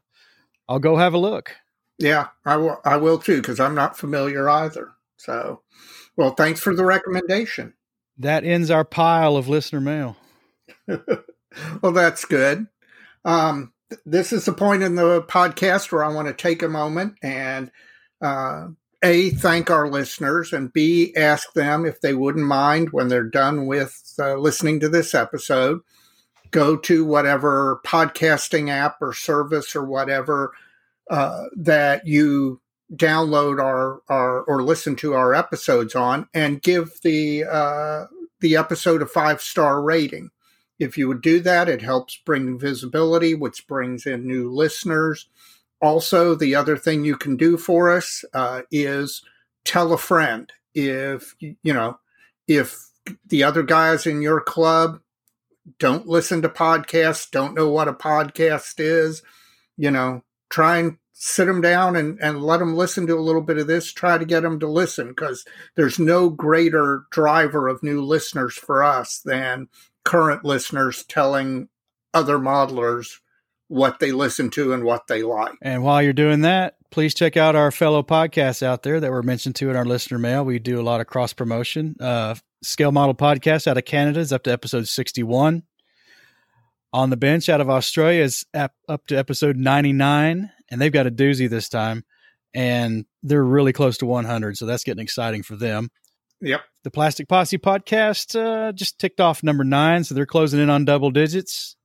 [0.69, 1.55] I'll go have a look.
[1.97, 2.79] Yeah, I will.
[2.85, 4.94] I will too because I'm not familiar either.
[5.17, 5.61] So,
[6.17, 7.73] well, thanks for the recommendation.
[8.17, 10.17] That ends our pile of listener mail.
[10.87, 12.67] well, that's good.
[13.23, 13.73] Um,
[14.05, 17.71] this is the point in the podcast where I want to take a moment and
[18.21, 18.67] uh,
[19.03, 23.67] a thank our listeners and b ask them if they wouldn't mind when they're done
[23.67, 25.81] with uh, listening to this episode
[26.51, 30.53] go to whatever podcasting app or service or whatever
[31.11, 32.59] uh, that you
[32.93, 38.05] download our, our or listen to our episodes on and give the uh,
[38.41, 40.29] the episode a five star rating
[40.79, 45.29] if you would do that, it helps bring visibility, which brings in new listeners.
[45.81, 49.23] Also, the other thing you can do for us uh, is
[49.63, 50.51] tell a friend.
[50.73, 51.99] If you know,
[52.47, 52.77] if
[53.29, 54.99] the other guys in your club
[55.79, 59.23] don't listen to podcasts, don't know what a podcast is,
[59.77, 63.41] you know, try and sit them down and, and let them listen to a little
[63.41, 63.93] bit of this.
[63.93, 68.83] Try to get them to listen because there's no greater driver of new listeners for
[68.83, 69.69] us than
[70.03, 71.69] current listeners telling
[72.13, 73.19] other modelers
[73.69, 75.53] what they listen to and what they like.
[75.61, 79.23] And while you're doing that, please check out our fellow podcasts out there that were
[79.23, 80.43] mentioned to in our listener mail.
[80.43, 81.95] We do a lot of cross promotion.
[81.99, 85.63] Uh, Scale Model Podcast out of Canada is up to episode 61.
[86.91, 91.11] On the Bench out of Australia is up to episode 99, and they've got a
[91.11, 92.03] doozy this time,
[92.53, 95.89] and they're really close to 100, so that's getting exciting for them.
[96.41, 96.61] Yep.
[96.83, 100.85] The Plastic Posse podcast uh, just ticked off number nine, so they're closing in on
[100.85, 101.75] double digits.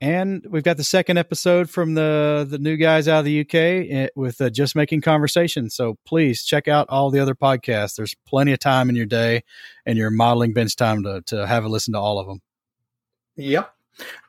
[0.00, 3.54] And we've got the second episode from the the new guys out of the UK
[3.54, 5.70] eh, with uh, just making conversation.
[5.70, 7.96] So please check out all the other podcasts.
[7.96, 9.42] There's plenty of time in your day
[9.84, 12.40] and your modeling bench time to to have a listen to all of them.
[13.34, 13.74] Yep.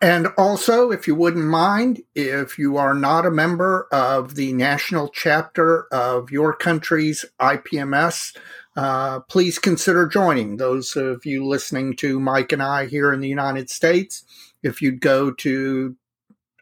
[0.01, 5.09] And also, if you wouldn't mind, if you are not a member of the national
[5.09, 8.35] chapter of your country's IPMS,
[8.75, 10.57] uh, please consider joining.
[10.57, 14.23] Those of you listening to Mike and I here in the United States,
[14.63, 15.95] if you'd go to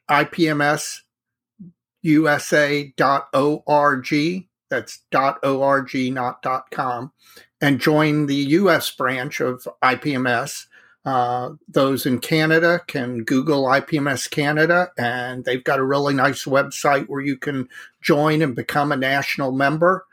[0.10, 1.03] ipmsusa.org,
[4.70, 4.99] that's
[5.43, 7.12] .org, not .com,
[7.62, 8.91] and join the U.S.
[8.91, 10.66] branch of IPMS.
[11.08, 17.05] Uh, those in Canada can Google IPMS Canada, and they've got a really nice website
[17.08, 17.70] where you can
[18.01, 20.05] join and become a national member.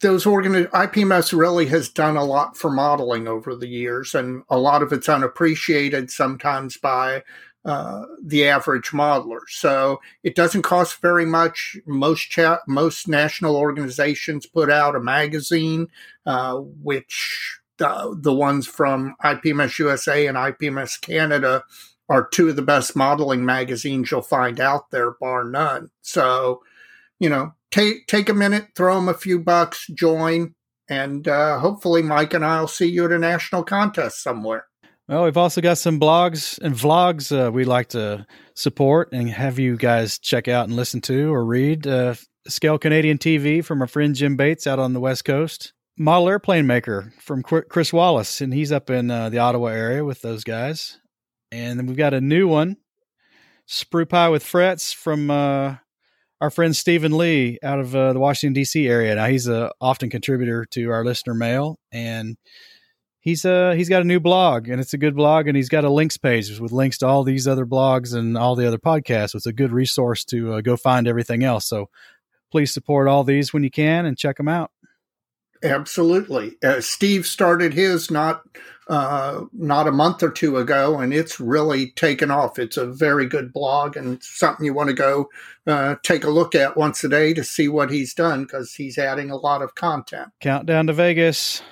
[0.00, 4.56] Those organ IPMS really has done a lot for modeling over the years, and a
[4.56, 7.24] lot of it's unappreciated sometimes by
[7.66, 9.40] uh, the average modeler.
[9.48, 11.76] So it doesn't cost very much.
[11.84, 15.88] Most cha- most national organizations put out a magazine,
[16.24, 21.64] uh, which uh, the ones from IPMS USA and IPMS Canada
[22.08, 25.90] are two of the best modeling magazines you'll find out there, bar none.
[26.02, 26.62] So,
[27.18, 30.54] you know, take take a minute, throw them a few bucks, join,
[30.88, 34.66] and uh, hopefully Mike and I'll see you at a national contest somewhere.
[35.08, 39.58] Well, we've also got some blogs and vlogs uh, we'd like to support and have
[39.58, 41.86] you guys check out and listen to or read.
[41.86, 42.14] Uh,
[42.46, 45.72] Scale Canadian TV from our friend Jim Bates out on the West Coast.
[45.98, 50.22] Model Airplane Maker from Chris Wallace, and he's up in uh, the Ottawa area with
[50.22, 50.98] those guys.
[51.50, 52.78] And then we've got a new one,
[53.68, 55.76] Sprue Pie with Frets from uh,
[56.40, 58.88] our friend Stephen Lee out of uh, the Washington, D.C.
[58.88, 59.14] area.
[59.14, 62.38] Now, he's a often contributor to our listener mail, and
[63.22, 65.84] he's uh he's got a new blog and it's a good blog and he's got
[65.84, 69.34] a links page with links to all these other blogs and all the other podcasts.
[69.34, 71.66] it's a good resource to uh, go find everything else.
[71.66, 71.88] So
[72.50, 74.70] please support all these when you can and check them out.
[75.62, 76.56] Absolutely.
[76.62, 78.42] Uh, Steve started his not
[78.88, 82.58] uh, not a month or two ago, and it's really taken off.
[82.58, 85.30] It's a very good blog and something you want to go
[85.66, 88.98] uh, take a look at once a day to see what he's done because he's
[88.98, 90.30] adding a lot of content.
[90.40, 91.62] Countdown to Vegas.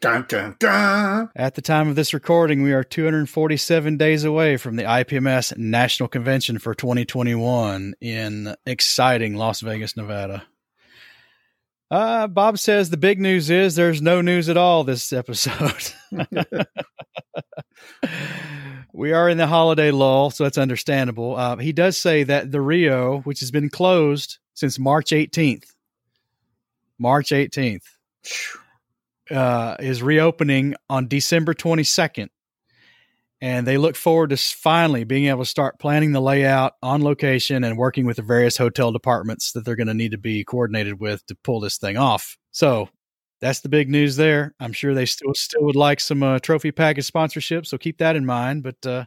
[0.00, 1.30] Dun, dun, dun.
[1.36, 6.08] At the time of this recording, we are 247 days away from the IPMS National
[6.08, 10.42] Convention for 2021 in exciting Las Vegas, Nevada.
[11.92, 15.92] Uh, Bob says the big news is there's no news at all this episode.
[18.94, 21.36] we are in the holiday lull, so that's understandable.
[21.36, 25.66] Uh, he does say that the Rio, which has been closed since March 18th,
[26.98, 27.84] March 18th
[29.30, 32.30] uh, is reopening on December 22nd.
[33.42, 37.64] And they look forward to finally being able to start planning the layout on location
[37.64, 41.00] and working with the various hotel departments that they're going to need to be coordinated
[41.00, 42.38] with to pull this thing off.
[42.52, 42.88] So
[43.40, 44.54] that's the big news there.
[44.60, 48.14] I'm sure they still still would like some uh, trophy package sponsorship, so keep that
[48.14, 48.62] in mind.
[48.62, 49.06] But uh,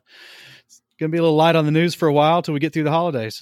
[0.66, 2.60] it's going to be a little light on the news for a while till we
[2.60, 3.42] get through the holidays.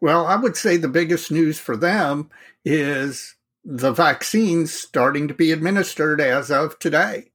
[0.00, 2.30] Well, I would say the biggest news for them
[2.64, 7.31] is the vaccine's starting to be administered as of today.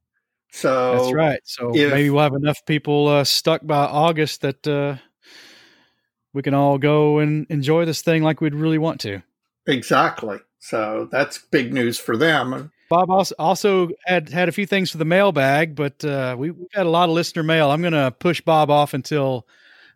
[0.50, 1.40] So that's right.
[1.44, 4.96] So if, maybe we'll have enough people uh, stuck by August that uh,
[6.32, 9.22] we can all go and enjoy this thing like we'd really want to.
[9.66, 10.38] Exactly.
[10.58, 12.72] So that's big news for them.
[12.88, 16.66] Bob also, also had had a few things for the mailbag, but uh, we, we
[16.72, 17.70] had a lot of listener mail.
[17.70, 19.46] I'm going to push Bob off until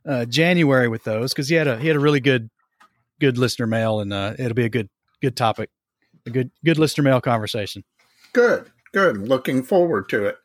[0.06, 2.50] uh, January with those because he had a he had a really good
[3.18, 4.90] good listener mail, and uh, it'll be a good
[5.22, 5.70] good topic
[6.26, 7.84] a good good listener mail conversation.
[8.32, 9.16] Good, good.
[9.18, 10.36] Looking forward to it.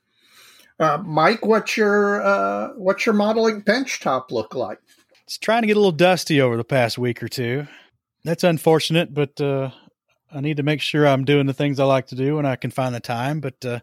[0.80, 4.80] Uh, Mike, what's your uh, what's your modeling bench top look like?
[5.24, 7.68] It's trying to get a little dusty over the past week or two.
[8.24, 9.72] That's unfortunate, but uh,
[10.32, 12.56] I need to make sure I'm doing the things I like to do when I
[12.56, 13.40] can find the time.
[13.40, 13.80] But uh,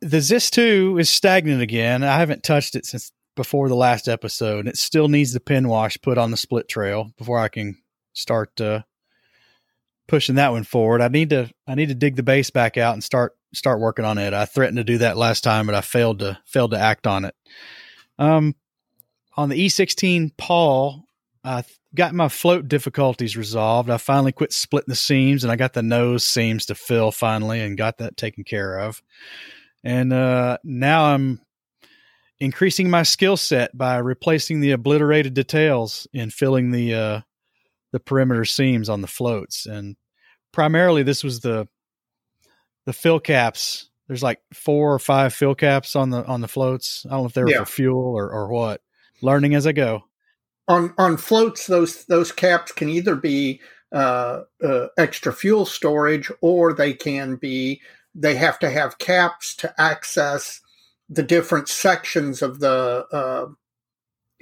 [0.00, 2.02] the Zis 2 is stagnant again.
[2.02, 5.96] I haven't touched it since before the last episode, it still needs the pin wash
[6.02, 7.78] put on the split trail before I can
[8.12, 8.82] start uh,
[10.08, 11.00] pushing that one forward.
[11.00, 14.04] I need to I need to dig the base back out and start start working
[14.04, 14.34] on it.
[14.34, 17.24] I threatened to do that last time, but I failed to failed to act on
[17.24, 17.34] it.
[18.18, 18.56] Um,
[19.36, 21.04] on the E16 Paul,
[21.44, 21.62] I
[21.94, 23.90] got my float difficulties resolved.
[23.90, 27.60] I finally quit splitting the seams, and I got the nose seams to fill finally,
[27.60, 29.00] and got that taken care of.
[29.84, 31.40] And uh, now I'm
[32.40, 37.20] increasing my skill set by replacing the obliterated details and filling the uh,
[37.92, 39.96] the perimeter seams on the floats, and
[40.52, 41.68] primarily this was the
[42.86, 43.90] the fill caps.
[44.06, 47.04] There's like four or five fill caps on the on the floats.
[47.06, 47.58] I don't know if they're yeah.
[47.60, 48.80] for fuel or, or what.
[49.20, 50.04] Learning as I go.
[50.68, 53.60] On on floats, those those caps can either be
[53.92, 57.80] uh, uh, extra fuel storage, or they can be
[58.14, 60.60] they have to have caps to access
[61.08, 63.46] the different sections of the uh,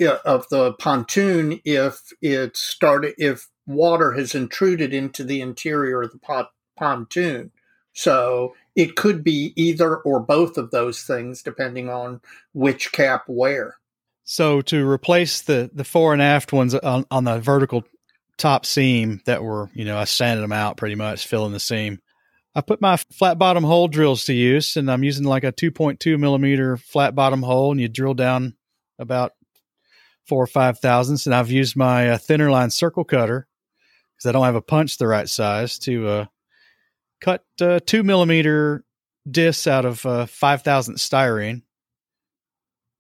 [0.01, 6.47] of the pontoon if it started if water has intruded into the interior of the
[6.77, 7.51] pontoon.
[7.93, 12.21] So it could be either or both of those things depending on
[12.53, 13.77] which cap where.
[14.25, 17.85] So to replace the the fore and aft ones on, on the vertical
[18.37, 22.01] top seam that were, you know, I sanded them out pretty much, filling the seam.
[22.55, 26.19] I put my flat bottom hole drills to use, and I'm using like a 2.2
[26.19, 28.57] millimeter flat bottom hole, and you drill down
[28.99, 29.33] about
[30.27, 31.27] four or five thousandths.
[31.27, 33.47] And I've used my uh, thinner line circle cutter
[34.17, 36.25] because I don't have a punch the right size to uh,
[37.21, 38.85] cut uh, two millimeter
[39.29, 41.63] discs out of uh, five thousandth styrene.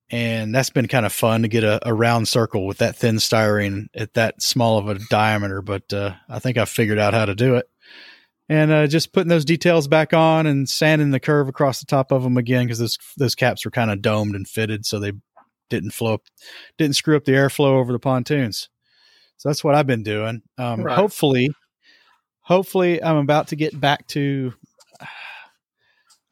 [0.09, 3.17] And that's been kind of fun to get a, a, round circle with that thin
[3.17, 5.63] styrene at that small of a diameter.
[5.63, 7.69] But uh, I think I've figured out how to do it
[8.49, 12.13] and uh, just putting those details back on and sanding the curve across the top
[12.13, 15.13] of them again because those those caps were kind of domed and fitted, so they
[15.69, 16.23] didn't flow up,
[16.79, 18.69] didn't screw up the airflow over the pontoons.
[19.37, 20.43] So that's what I've been doing.
[20.59, 20.97] Um, right.
[20.97, 21.51] Hopefully,
[22.41, 24.55] hopefully, I'm about to get back to.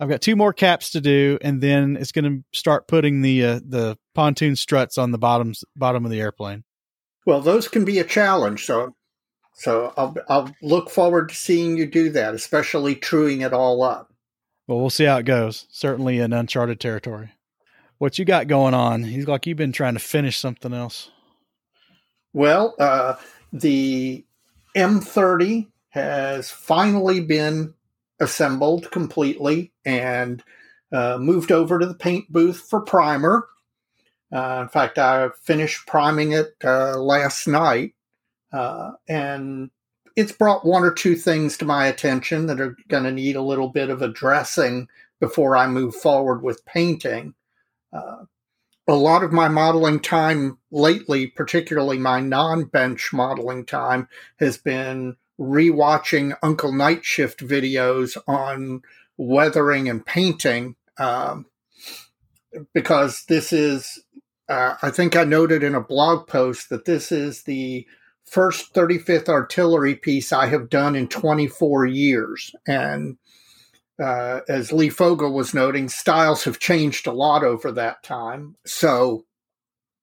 [0.00, 3.44] I've got two more caps to do, and then it's going to start putting the
[3.44, 6.64] uh, the pontoon struts on the bottoms bottom of the airplane.
[7.26, 8.64] Well, those can be a challenge.
[8.64, 8.94] So
[9.54, 14.12] so I'll I'll look forward to seeing you do that, especially truing it all up.
[14.66, 15.66] Well, we'll see how it goes.
[15.70, 17.32] Certainly in uncharted territory.
[18.04, 19.02] What you got going on?
[19.02, 21.10] He's like you've been trying to finish something else.
[22.34, 23.14] Well, uh,
[23.50, 24.26] the
[24.76, 27.72] M30 has finally been
[28.20, 30.44] assembled completely and
[30.92, 33.48] uh, moved over to the paint booth for primer.
[34.30, 37.94] Uh, in fact, I finished priming it uh, last night
[38.52, 39.70] uh, and
[40.14, 43.40] it's brought one or two things to my attention that are going to need a
[43.40, 44.88] little bit of addressing
[45.20, 47.32] before I move forward with painting.
[48.86, 55.16] A lot of my modeling time lately, particularly my non bench modeling time, has been
[55.40, 58.82] rewatching Uncle Night Shift videos on
[59.16, 61.46] weathering and painting um,
[62.72, 64.04] because this is,
[64.48, 67.86] uh, I think I noted in a blog post that this is the
[68.24, 72.54] first 35th artillery piece I have done in 24 years.
[72.66, 73.16] And
[74.02, 78.56] uh, as Lee Fogel was noting, styles have changed a lot over that time.
[78.66, 79.24] So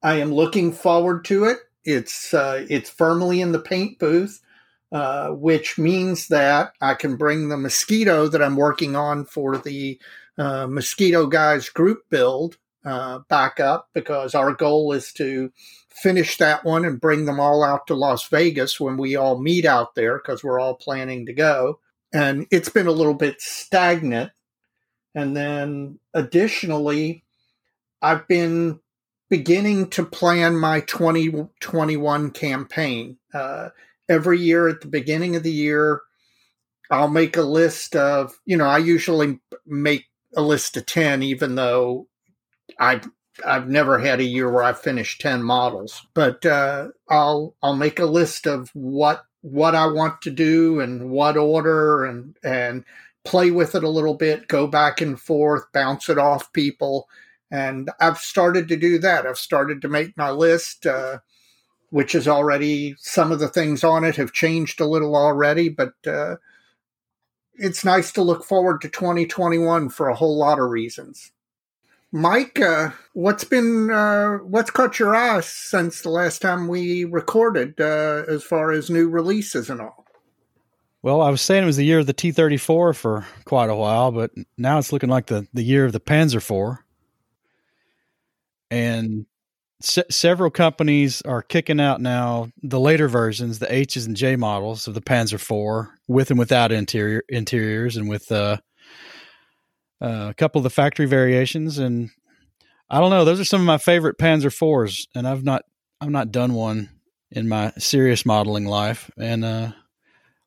[0.02, 1.58] I am looking forward to it.
[1.84, 4.42] It's uh, it's firmly in the paint booth,
[4.92, 10.00] uh, which means that I can bring the mosquito that I'm working on for the
[10.38, 15.52] uh, mosquito guys group build uh, back up because our goal is to
[15.90, 19.66] finish that one and bring them all out to Las Vegas when we all meet
[19.66, 21.80] out there because we're all planning to go.
[22.14, 24.32] And it's been a little bit stagnant.
[25.16, 27.24] And then additionally,
[28.02, 28.80] I've been
[29.30, 33.18] beginning to plan my 2021 campaign.
[33.34, 33.70] Uh,
[34.10, 36.02] every year at the beginning of the year,
[36.90, 40.06] I'll make a list of, you know, I usually make
[40.36, 42.08] a list of 10, even though
[42.78, 43.10] I've,
[43.46, 48.00] I've never had a year where I finished 10 models, but uh, I'll I'll make
[48.00, 52.86] a list of what what I want to do and what order and and
[53.24, 57.08] play with it a little bit, go back and forth, bounce it off people.
[57.52, 59.28] And I've started to do that.
[59.28, 61.20] I've started to make my list, uh,
[61.90, 65.94] which is already some of the things on it have changed a little already, but
[66.08, 66.38] uh,
[67.56, 71.32] it's nice to look forward to 2021 for a whole lot of reasons.
[72.12, 77.80] Mike, uh, what's been uh, what's caught your eye since the last time we recorded,
[77.80, 80.06] uh, as far as new releases and all?
[81.04, 83.70] Well, I was saying it was the year of the T thirty four for quite
[83.70, 86.86] a while, but now it's looking like the the year of the Panzer four,
[88.70, 89.26] and
[89.80, 94.86] se- several companies are kicking out now the later versions, the H's and J models
[94.88, 98.58] of the Panzer four, with and without interior interiors, and with uh,
[100.02, 102.10] uh, a couple of the factory variations, and
[102.90, 103.24] I don't know.
[103.24, 105.64] Those are some of my favorite Panzer fours, and I've not
[106.00, 106.90] I've not done one
[107.30, 109.72] in my serious modeling life, and uh,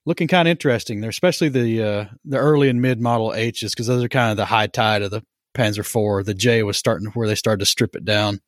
[0.04, 1.00] looking kind of interesting.
[1.00, 4.36] They're especially the uh, the early and mid model H's because those are kind of
[4.36, 5.22] the high tide of the
[5.54, 6.22] Panzer four.
[6.22, 8.40] The J was starting where they started to strip it down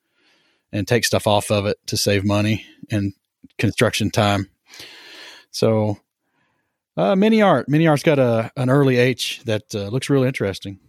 [0.72, 3.12] and take stuff off of it to save money and
[3.58, 4.50] construction time.
[5.50, 5.98] So,
[6.96, 10.80] uh, MiniArt, Mini Art's got a an early H that uh, looks really interesting.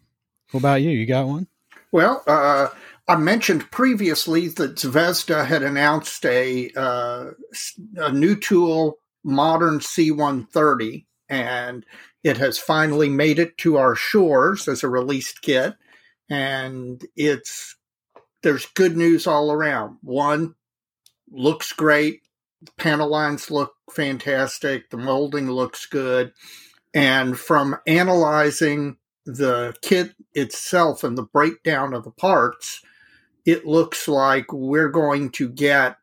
[0.51, 0.91] What about you?
[0.91, 1.47] You got one?
[1.91, 2.69] Well, uh,
[3.07, 7.31] I mentioned previously that Zvezda had announced a, uh,
[7.97, 11.85] a new tool, Modern C130, and
[12.23, 15.75] it has finally made it to our shores as a released kit.
[16.29, 17.75] And it's
[18.43, 19.97] there's good news all around.
[20.01, 20.55] One,
[21.31, 22.21] looks great.
[22.61, 24.89] The panel lines look fantastic.
[24.89, 26.33] The molding looks good.
[26.93, 28.97] And from analyzing
[29.28, 32.82] the kit itself and the breakdown of the parts,
[33.45, 35.97] it looks like we're going to get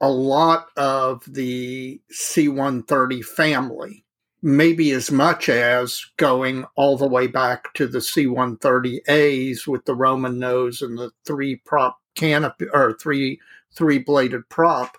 [0.00, 4.04] a lot of the C130 family.
[4.42, 10.38] maybe as much as going all the way back to the C-130As with the Roman
[10.38, 13.40] nose and the three prop canopy or three
[13.74, 14.98] three bladed prop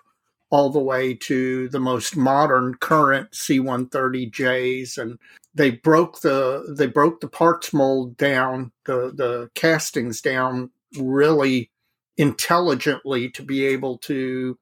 [0.50, 5.18] all the way to the most modern current C130Js and
[5.54, 11.70] they broke the they broke the parts mold down the the castings down really
[12.16, 14.56] intelligently to be able to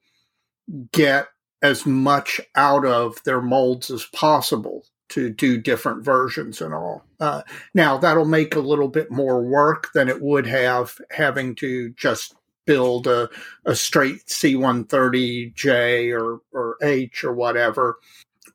[0.93, 1.29] get
[1.63, 7.05] as much out of their molds as possible to do different versions and all.
[7.21, 7.43] Uh,
[7.75, 12.35] now that'll make a little bit more work than it would have having to just
[12.67, 13.29] build a,
[13.65, 17.99] a straight C130J or, or H or whatever,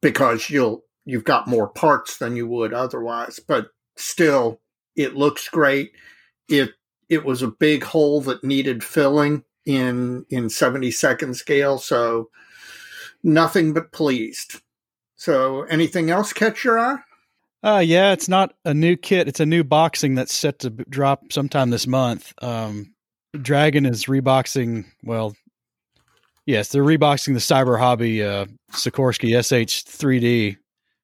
[0.02, 4.60] because you'll, you've got more parts than you would otherwise, but still
[4.96, 5.92] it looks great.
[6.48, 6.72] It,
[7.10, 11.78] it was a big hole that needed filling in, in 70 second scale.
[11.78, 12.30] So
[13.24, 14.62] nothing but pleased.
[15.16, 17.00] So anything else catch your eye?
[17.62, 19.28] Uh, yeah, it's not a new kit.
[19.28, 22.34] It's a new boxing that's set to drop sometime this month.
[22.42, 22.94] Um,
[23.40, 24.86] Dragon is reboxing.
[25.04, 25.36] Well,
[26.46, 30.58] yes, they're reboxing the Cyber Hobby uh, Sikorsky SH 3D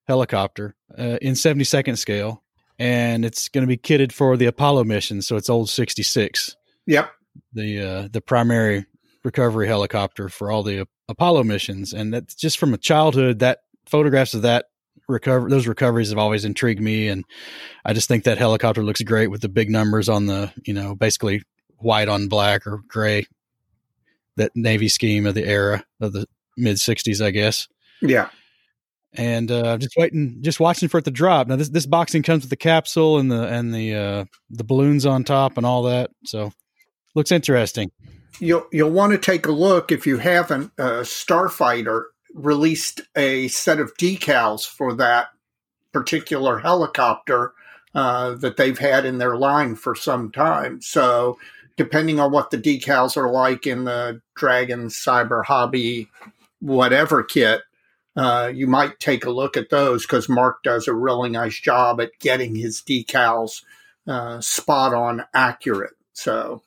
[0.08, 2.44] helicopter uh, in 72nd scale,
[2.80, 5.22] and it's going to be kitted for the Apollo mission.
[5.22, 6.56] So it's old 66.
[6.88, 7.12] Yep.
[7.54, 8.86] The uh, the primary
[9.24, 13.40] recovery helicopter for all the Apollo missions, and that's just from a childhood.
[13.40, 14.66] That photographs of that
[15.08, 17.26] recover those recoveries have always intrigued me, and
[17.84, 20.96] I just think that helicopter looks great with the big numbers on the you know
[20.96, 21.44] basically
[21.78, 23.26] white on black or gray,
[24.38, 27.68] that navy scheme of the era of the mid '60s, I guess.
[28.02, 28.30] Yeah.
[29.14, 31.48] And uh, just waiting, just watching for it to drop.
[31.48, 35.06] Now this this boxing comes with the capsule and the and the uh, the balloons
[35.06, 36.12] on top and all that.
[36.26, 36.52] So
[37.16, 37.92] looks interesting.
[38.40, 40.72] You'll you'll want to take a look if you haven't.
[40.78, 42.04] Uh, Starfighter
[42.34, 45.30] released a set of decals for that
[45.94, 47.54] particular helicopter
[47.96, 50.82] uh, that they've had in their line for some time.
[50.82, 51.40] So
[51.78, 56.10] depending on what the decals are like in the Dragon Cyber Hobby
[56.66, 57.62] whatever kit,
[58.16, 62.02] uh, you might take a look at those because Mark does a really nice job
[62.02, 63.64] at getting his decals
[64.08, 65.94] uh, spot on accurate.
[66.14, 66.62] So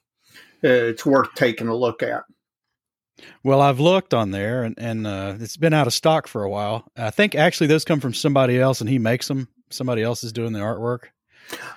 [0.63, 2.25] uh, it's worth taking a look at.
[3.43, 6.51] Well, I've looked on there and, and uh, it's been out of stock for a
[6.51, 6.85] while.
[6.97, 9.49] I think actually those come from somebody else and he makes them.
[9.71, 11.09] Somebody else is doing the artwork.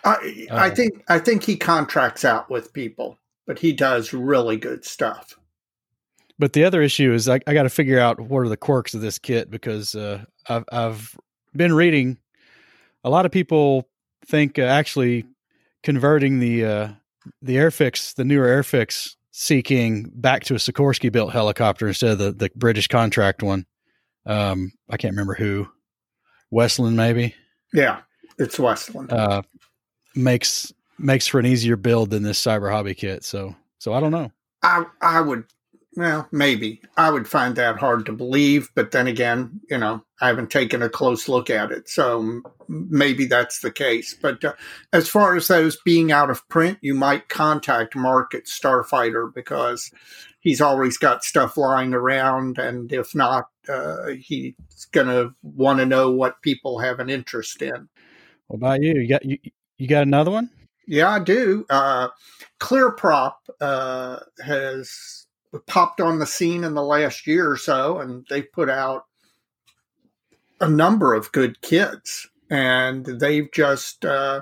[0.05, 4.57] I, I uh, think I think he contracts out with people but he does really
[4.57, 5.35] good stuff.
[6.39, 8.93] But the other issue is I, I got to figure out what are the quirks
[8.93, 11.15] of this kit because uh, I've, I've
[11.55, 12.17] been reading.
[13.03, 13.87] A lot of people
[14.25, 15.25] think uh, actually
[15.83, 16.89] converting the uh,
[17.41, 22.17] the Airfix, the newer Airfix Sea King, back to a Sikorsky built helicopter instead of
[22.17, 23.65] the, the British contract one.
[24.25, 25.67] Um, I can't remember who,
[26.49, 27.35] Westland maybe.
[27.73, 28.01] Yeah,
[28.37, 29.11] it's Westland.
[29.11, 29.43] Uh,
[30.15, 33.23] makes makes for an easier build than this cyber hobby kit.
[33.23, 34.31] So so I don't know.
[34.63, 35.45] I I would
[35.95, 40.27] well maybe I would find that hard to believe, but then again, you know, I
[40.27, 44.15] haven't taken a close look at it, so maybe that's the case.
[44.19, 44.53] But uh,
[44.93, 49.91] as far as those being out of print, you might contact Mark at Starfighter because
[50.39, 54.53] he's always got stuff lying around, and if not, uh, he's
[54.91, 57.89] gonna want to know what people have an interest in.
[58.47, 58.93] What about you?
[58.95, 59.37] You got you,
[59.77, 60.49] you got another one?
[60.87, 61.65] Yeah, I do.
[61.69, 62.09] Uh,
[62.59, 65.27] ClearProp uh, has
[65.67, 69.05] popped on the scene in the last year or so, and they put out
[70.59, 72.27] a number of good kits.
[72.49, 74.41] And they've just uh,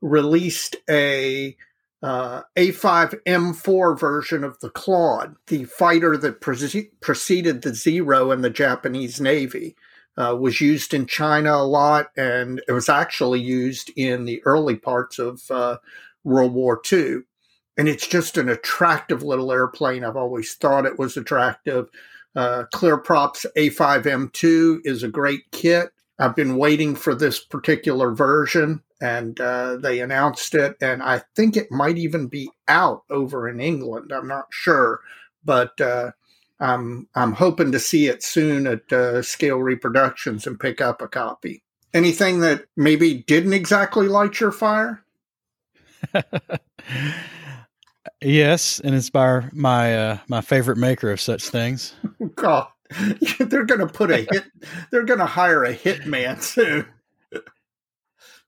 [0.00, 1.56] released a
[2.02, 8.50] uh, A5M4 version of the Claude, the fighter that pre- preceded the Zero in the
[8.50, 9.76] Japanese Navy
[10.16, 14.76] uh, was used in China a lot, and it was actually used in the early
[14.76, 15.78] parts of uh,
[16.24, 17.20] World War II.
[17.78, 20.04] And it's just an attractive little airplane.
[20.04, 21.88] I've always thought it was attractive.
[22.36, 25.90] Uh, ClearProp's A5M2 is a great kit.
[26.18, 31.56] I've been waiting for this particular version, and uh, they announced it, and I think
[31.56, 34.12] it might even be out over in England.
[34.12, 35.00] I'm not sure,
[35.42, 36.10] but uh,
[36.60, 41.08] I'm I'm hoping to see it soon at uh, Scale Reproductions and pick up a
[41.08, 41.62] copy.
[41.94, 45.02] Anything that maybe didn't exactly light your fire?
[48.20, 51.94] yes, and inspire my uh, my favorite maker of such things.
[52.34, 52.68] God,
[53.38, 54.44] they're going to put a hit.
[54.90, 56.86] they're going to hire a hitman soon.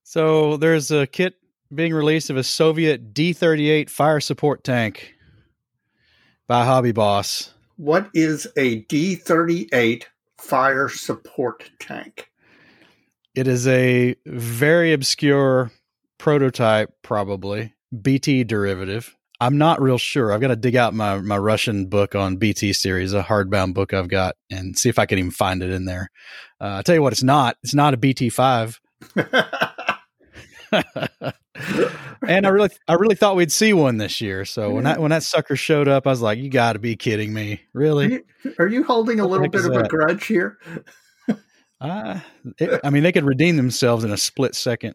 [0.02, 1.36] so there's a kit
[1.74, 5.14] being released of a Soviet D-38 fire support tank
[6.46, 7.51] by Hobby Boss.
[7.82, 10.08] What is a D 38
[10.38, 12.30] fire support tank?
[13.34, 15.72] It is a very obscure
[16.16, 19.16] prototype, probably BT derivative.
[19.40, 20.32] I'm not real sure.
[20.32, 23.92] I've got to dig out my, my Russian book on BT series, a hardbound book
[23.92, 26.08] I've got, and see if I can even find it in there.
[26.60, 27.56] Uh, I tell you what, it's not.
[27.64, 28.80] It's not a BT five.
[32.26, 34.44] and I really, I really thought we'd see one this year.
[34.44, 36.96] So when that when that sucker showed up, I was like, "You got to be
[36.96, 38.24] kidding me, really?" Are you,
[38.60, 39.86] are you holding a little bit of that?
[39.86, 40.58] a grudge here?
[41.80, 42.20] uh,
[42.58, 44.94] it, I mean, they could redeem themselves in a split second.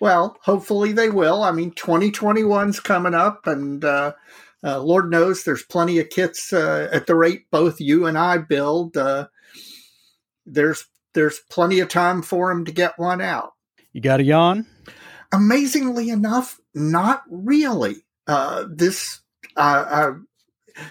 [0.00, 1.42] Well, hopefully they will.
[1.42, 4.12] I mean, 2021's coming up, and uh,
[4.62, 8.38] uh, Lord knows there's plenty of kits uh, at the rate both you and I
[8.38, 8.96] build.
[8.96, 9.28] Uh,
[10.46, 13.52] there's there's plenty of time for them to get one out.
[13.94, 14.66] You got a yawn?
[15.32, 18.04] Amazingly enough, not really.
[18.26, 19.20] Uh, this,
[19.56, 20.12] uh, uh,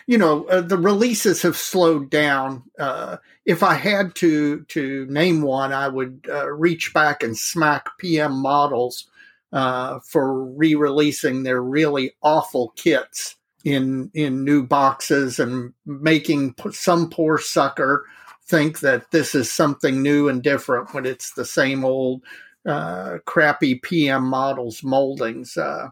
[0.07, 2.63] you know, uh, the releases have slowed down.
[2.79, 7.89] Uh, if I had to to name one, I would uh, reach back and smack
[7.99, 9.05] PM models
[9.51, 13.35] for re-releasing their really awful kits
[13.65, 18.05] in in new boxes and making some poor sucker
[18.45, 22.21] think that this is something new and different when it's the same old
[22.65, 25.57] uh, crappy PM models moldings.
[25.57, 25.89] Uh,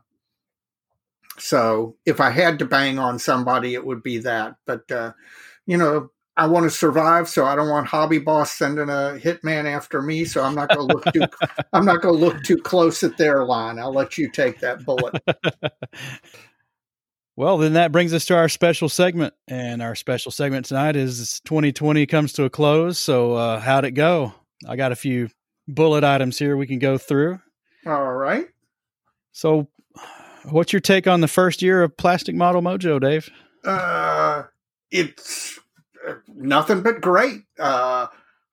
[1.37, 4.55] so if I had to bang on somebody, it would be that.
[4.65, 5.13] But uh,
[5.65, 9.65] you know, I want to survive, so I don't want Hobby Boss sending a hitman
[9.65, 10.25] after me.
[10.25, 11.25] So I'm not going to look too.
[11.73, 13.79] I'm not going to look too close at their line.
[13.79, 15.21] I'll let you take that bullet.
[17.37, 19.33] Well, then that brings us to our special segment.
[19.47, 22.99] And our special segment tonight is 2020 comes to a close.
[22.99, 24.33] So, uh, how'd it go?
[24.67, 25.29] I got a few
[25.73, 27.39] bullet items here we can go through.
[27.85, 28.47] All right.
[29.31, 29.67] So,
[30.49, 33.29] what's your take on the first year of Plastic Model Mojo, Dave?
[33.65, 34.43] Uh,
[34.91, 35.59] it's
[36.07, 37.41] uh, nothing but great.
[37.59, 38.07] Uh,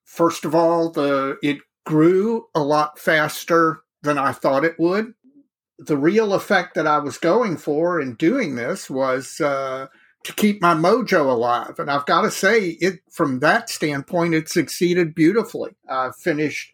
[0.04, 5.14] first of all, the it grew a lot faster than I thought it would
[5.78, 9.86] the real effect that I was going for in doing this was uh,
[10.24, 11.78] to keep my mojo alive.
[11.78, 15.76] And I've got to say, it from that standpoint, it succeeded beautifully.
[15.88, 16.72] I finished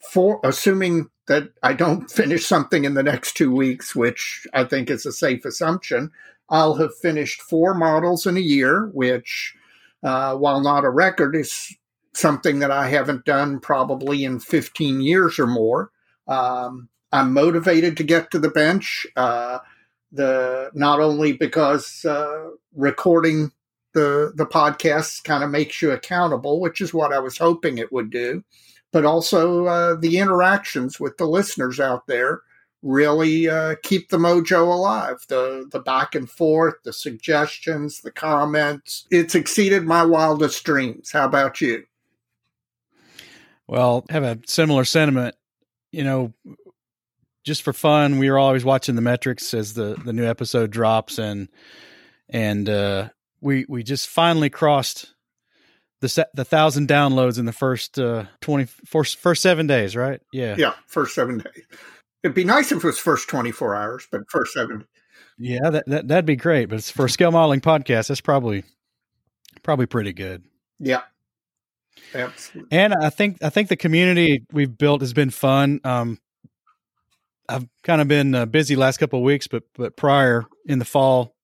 [0.00, 4.90] four, assuming that I don't finish something in the next two weeks, which I think
[4.90, 6.10] is a safe assumption.
[6.48, 9.54] I'll have finished four models in a year, which,
[10.02, 11.74] uh, while not a record, is
[12.14, 15.90] something that I haven't done probably in 15 years or more.
[16.28, 19.06] Um, I'm motivated to get to the bench.
[19.16, 19.58] Uh,
[20.12, 23.52] the not only because uh, recording
[23.92, 27.92] the the podcast kind of makes you accountable, which is what I was hoping it
[27.92, 28.44] would do,
[28.92, 32.42] but also uh, the interactions with the listeners out there
[32.82, 35.24] really uh, keep the mojo alive.
[35.28, 39.06] The the back and forth, the suggestions, the comments.
[39.10, 41.10] It's exceeded my wildest dreams.
[41.12, 41.84] How about you?
[43.66, 45.34] Well, I have a similar sentiment.
[45.90, 46.32] You know,
[47.44, 51.18] just for fun, we were always watching the metrics as the the new episode drops,
[51.18, 51.48] and
[52.28, 53.08] and uh,
[53.40, 55.12] we we just finally crossed
[56.00, 60.20] the the thousand downloads in the first uh, twenty first, first seven days, right?
[60.32, 61.64] Yeah, yeah, first seven days.
[62.22, 64.86] It'd be nice if it was first twenty four hours, but first seven.
[65.38, 66.68] Yeah, that, that that'd be great.
[66.68, 68.64] But for a scale modeling podcast, that's probably
[69.62, 70.44] probably pretty good.
[70.78, 71.02] Yeah.
[72.14, 72.76] Absolutely.
[72.76, 75.80] And I think I think the community we've built has been fun.
[75.82, 76.18] Um,
[77.48, 80.84] I've kind of been uh, busy last couple of weeks, but but prior in the
[80.84, 81.34] fall,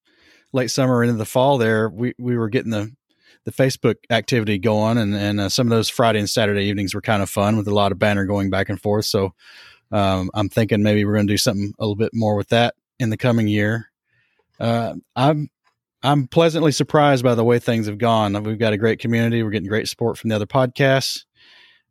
[0.52, 2.92] late summer into the fall, there we we were getting the
[3.44, 7.00] the Facebook activity going, and and uh, some of those Friday and Saturday evenings were
[7.00, 9.04] kind of fun with a lot of banner going back and forth.
[9.04, 9.34] So
[9.90, 12.74] um, I'm thinking maybe we're going to do something a little bit more with that
[12.98, 13.90] in the coming year.
[14.58, 15.50] Uh, I'm
[16.02, 18.40] I'm pleasantly surprised by the way things have gone.
[18.42, 19.42] We've got a great community.
[19.42, 21.24] We're getting great support from the other podcasts,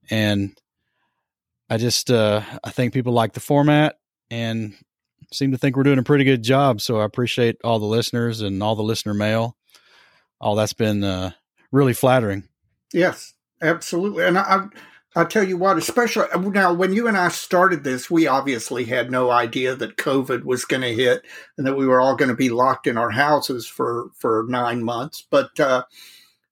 [0.10, 0.58] and
[1.70, 3.98] I just uh, I think people like the format
[4.30, 4.74] and
[5.32, 6.82] seem to think we're doing a pretty good job.
[6.82, 9.56] So I appreciate all the listeners and all the listener mail.
[10.40, 11.32] All that's been uh,
[11.72, 12.48] really flattering.
[12.94, 14.26] Yes, absolutely.
[14.26, 14.66] And I,
[15.16, 19.12] I, tell you what, especially now when you and I started this, we obviously had
[19.12, 21.26] no idea that COVID was going to hit
[21.58, 24.84] and that we were all going to be locked in our houses for for nine
[24.84, 25.26] months.
[25.30, 25.84] But uh,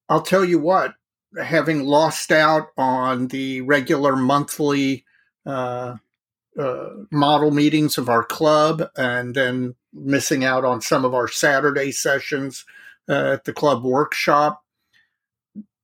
[0.07, 0.95] I'll tell you what,
[1.41, 5.05] having lost out on the regular monthly.
[5.45, 5.95] Uh,
[6.59, 11.91] uh, model meetings of our club and then missing out on some of our Saturday
[11.91, 12.65] sessions
[13.07, 14.63] uh, at the club workshop.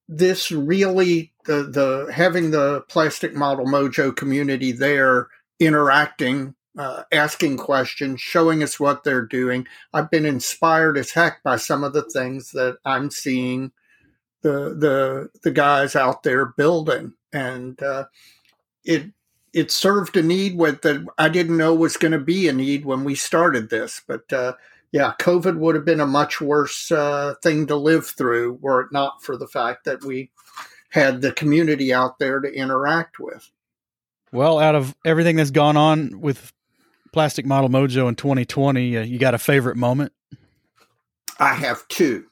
[0.07, 5.29] This really the the having the plastic model mojo community there
[5.59, 9.67] interacting, uh, asking questions, showing us what they're doing.
[9.93, 13.71] I've been inspired as heck by some of the things that I'm seeing
[14.43, 18.05] the the the guys out there building, and uh,
[18.83, 19.07] it
[19.53, 22.85] it served a need with that I didn't know was going to be a need
[22.85, 24.01] when we started this.
[24.07, 24.53] But uh,
[24.95, 28.93] yeah, COVID would have been a much worse uh, thing to live through were it
[28.93, 30.31] not for the fact that we
[30.87, 33.51] had the community out there to interact with.
[34.31, 36.53] Well, out of everything that's gone on with
[37.11, 40.13] Plastic Model Mojo in 2020, uh, you got a favorite moment?
[41.41, 42.27] I have two.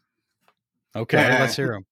[0.95, 1.86] Okay, well, let's hear them.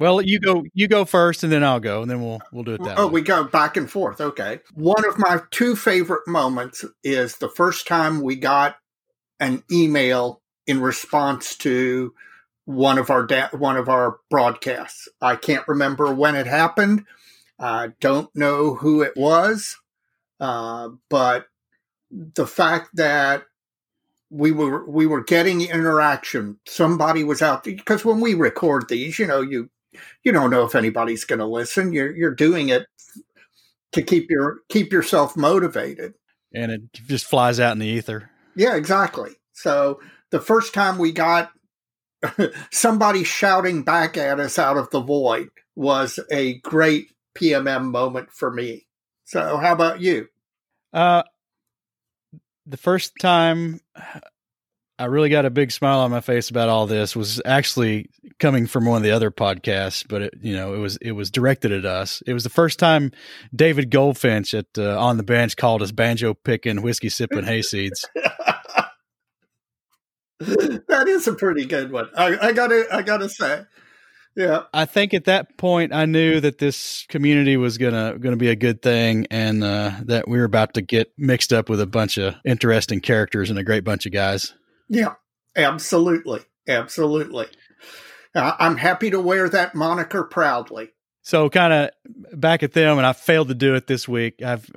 [0.00, 2.72] Well, you go you go first and then I'll go and then we'll we'll do
[2.72, 3.12] it that Oh, way.
[3.12, 4.22] we go back and forth.
[4.22, 4.60] Okay.
[4.72, 8.76] One of my two favorite moments is the first time we got
[9.40, 12.14] an email in response to
[12.64, 15.08] one of our da- one of our broadcasts.
[15.20, 17.04] I can't remember when it happened.
[17.58, 19.76] I don't know who it was,
[20.40, 21.46] uh, but
[22.10, 23.44] the fact that
[24.30, 26.58] we were we were getting interaction.
[26.66, 29.70] Somebody was out there because when we record these, you know, you
[30.24, 31.92] you don't know if anybody's going to listen.
[31.92, 32.86] You're you're doing it
[33.92, 36.14] to keep your keep yourself motivated.
[36.52, 38.30] and it just flies out in the ether.
[38.56, 39.32] Yeah, exactly.
[39.52, 40.00] So
[40.30, 41.50] the first time we got
[42.70, 48.50] somebody shouting back at us out of the void was a great PMM moment for
[48.50, 48.86] me.
[49.24, 50.28] So how about you?
[50.92, 51.22] Uh,
[52.66, 53.80] the first time
[54.98, 58.66] I really got a big smile on my face about all this was actually coming
[58.66, 61.72] from one of the other podcasts, but it, you know, it was it was directed
[61.72, 62.22] at us.
[62.26, 63.10] It was the first time
[63.54, 68.04] David Goldfinch at uh, on the bench called us banjo picking, whiskey sipping hayseeds.
[70.38, 72.08] that is a pretty good one.
[72.16, 73.62] I, I gotta I gotta say.
[74.36, 74.62] Yeah.
[74.72, 78.56] I think at that point I knew that this community was gonna gonna be a
[78.56, 82.16] good thing, and uh, that we were about to get mixed up with a bunch
[82.16, 84.54] of interesting characters and a great bunch of guys.
[84.88, 85.14] Yeah,
[85.56, 86.40] absolutely.
[86.66, 87.46] Absolutely.
[88.34, 90.90] I'm happy to wear that moniker proudly.
[91.22, 91.90] So, kind of
[92.38, 94.42] back at them, and I failed to do it this week.
[94.42, 94.68] I've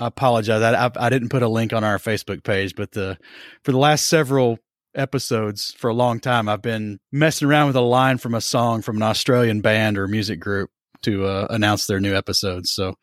[0.00, 0.62] I apologize.
[0.62, 3.18] I, I, I didn't put a link on our Facebook page, but the
[3.64, 4.58] for the last several
[4.94, 8.82] episodes for a long time, I've been messing around with a line from a song
[8.82, 10.70] from an Australian band or music group
[11.06, 12.70] to uh, announce their new episodes.
[12.70, 12.96] So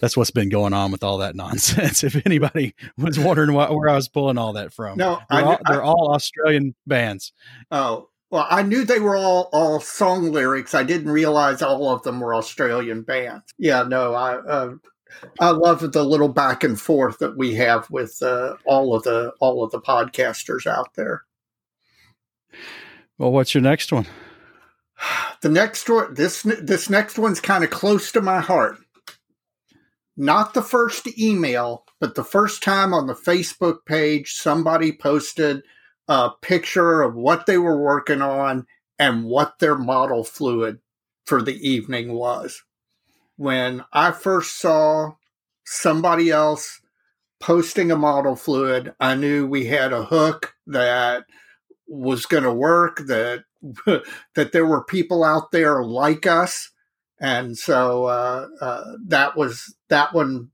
[0.00, 2.04] that's what's been going on with all that nonsense.
[2.04, 5.42] if anybody was wondering what, where I was pulling all that from, No, they're, I,
[5.42, 7.32] all, they're all Australian bands.
[7.70, 10.74] oh well, I knew they were all all song lyrics.
[10.74, 13.44] I didn't realize all of them were Australian bands.
[13.56, 14.74] Yeah, no, I uh,
[15.38, 19.32] I love the little back and forth that we have with uh, all of the
[19.40, 21.22] all of the podcasters out there.
[23.16, 24.06] Well, what's your next one?
[25.42, 28.78] The next one, this this next one's kind of close to my heart.
[30.16, 35.62] Not the first email, but the first time on the Facebook page somebody posted
[36.08, 38.66] a picture of what they were working on
[38.98, 40.78] and what their model fluid
[41.26, 42.62] for the evening was.
[43.36, 45.12] When I first saw
[45.64, 46.80] somebody else
[47.40, 51.24] posting a model fluid, I knew we had a hook that
[51.86, 53.44] was going to work that
[54.34, 56.70] that there were people out there like us.
[57.18, 60.50] And so uh, uh, that was that one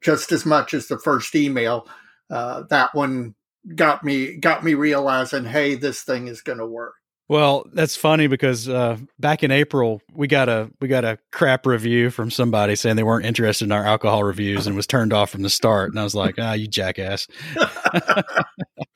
[0.00, 1.88] just as much as the first email
[2.30, 3.34] uh, that one
[3.74, 6.94] got me got me realizing hey this thing is going to work.
[7.28, 11.66] Well, that's funny because uh, back in April we got a we got a crap
[11.66, 15.30] review from somebody saying they weren't interested in our alcohol reviews and was turned off
[15.30, 17.26] from the start, and I was like, ah, you jackass.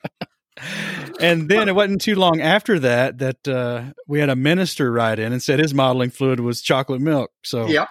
[1.21, 5.19] and then it wasn't too long after that that uh, we had a minister write
[5.19, 7.31] in and said his modeling fluid was chocolate milk.
[7.43, 7.87] So yeah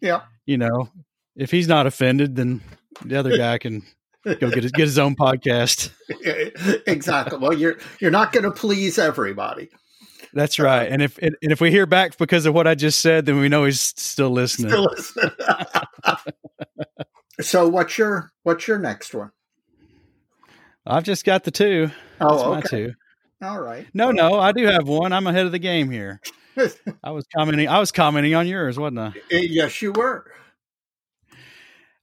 [0.00, 0.90] yeah you know,
[1.34, 2.62] if he's not offended, then
[3.04, 3.82] the other guy can
[4.24, 5.90] go get his, get his own podcast.
[6.86, 9.68] exactly well you're you're not going to please everybody
[10.32, 10.90] That's right.
[10.90, 13.48] And if and if we hear back because of what I just said, then we
[13.48, 14.70] know he's still listening.
[14.70, 15.30] Still listening.
[17.40, 19.30] so what's your what's your next one?
[20.86, 21.88] I've just got the two.
[22.18, 22.94] That's Oh, my two.
[23.42, 23.86] All right.
[23.92, 25.12] No, no, I do have one.
[25.12, 26.20] I'm ahead of the game here.
[27.04, 27.68] I was commenting.
[27.68, 29.12] I was commenting on yours, wasn't I?
[29.30, 30.24] yes, you were.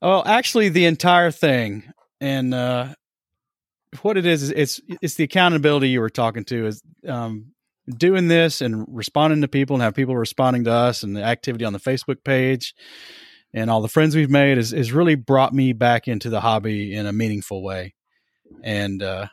[0.01, 2.93] Oh, actually, the entire thing, and uh,
[4.01, 7.53] what it is is it's it's the accountability you were talking to is um,
[7.89, 11.65] doing this and responding to people and have people responding to us and the activity
[11.65, 12.75] on the Facebook page
[13.53, 16.93] and all the friends we've made is is really brought me back into the hobby
[16.93, 17.93] in a meaningful way,
[18.62, 19.28] and uh,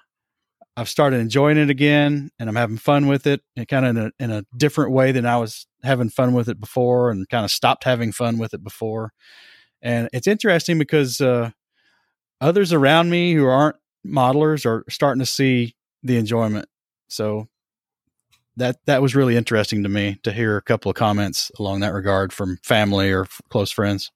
[0.76, 4.02] I've started enjoying it again, and I'm having fun with it, and kind of in
[4.02, 7.44] a, in a different way than I was having fun with it before, and kind
[7.44, 9.12] of stopped having fun with it before.
[9.82, 11.50] And it's interesting because uh,
[12.40, 16.68] others around me who aren't modelers are starting to see the enjoyment.
[17.08, 17.48] So
[18.56, 21.92] that that was really interesting to me to hear a couple of comments along that
[21.92, 24.10] regard from family or f- close friends.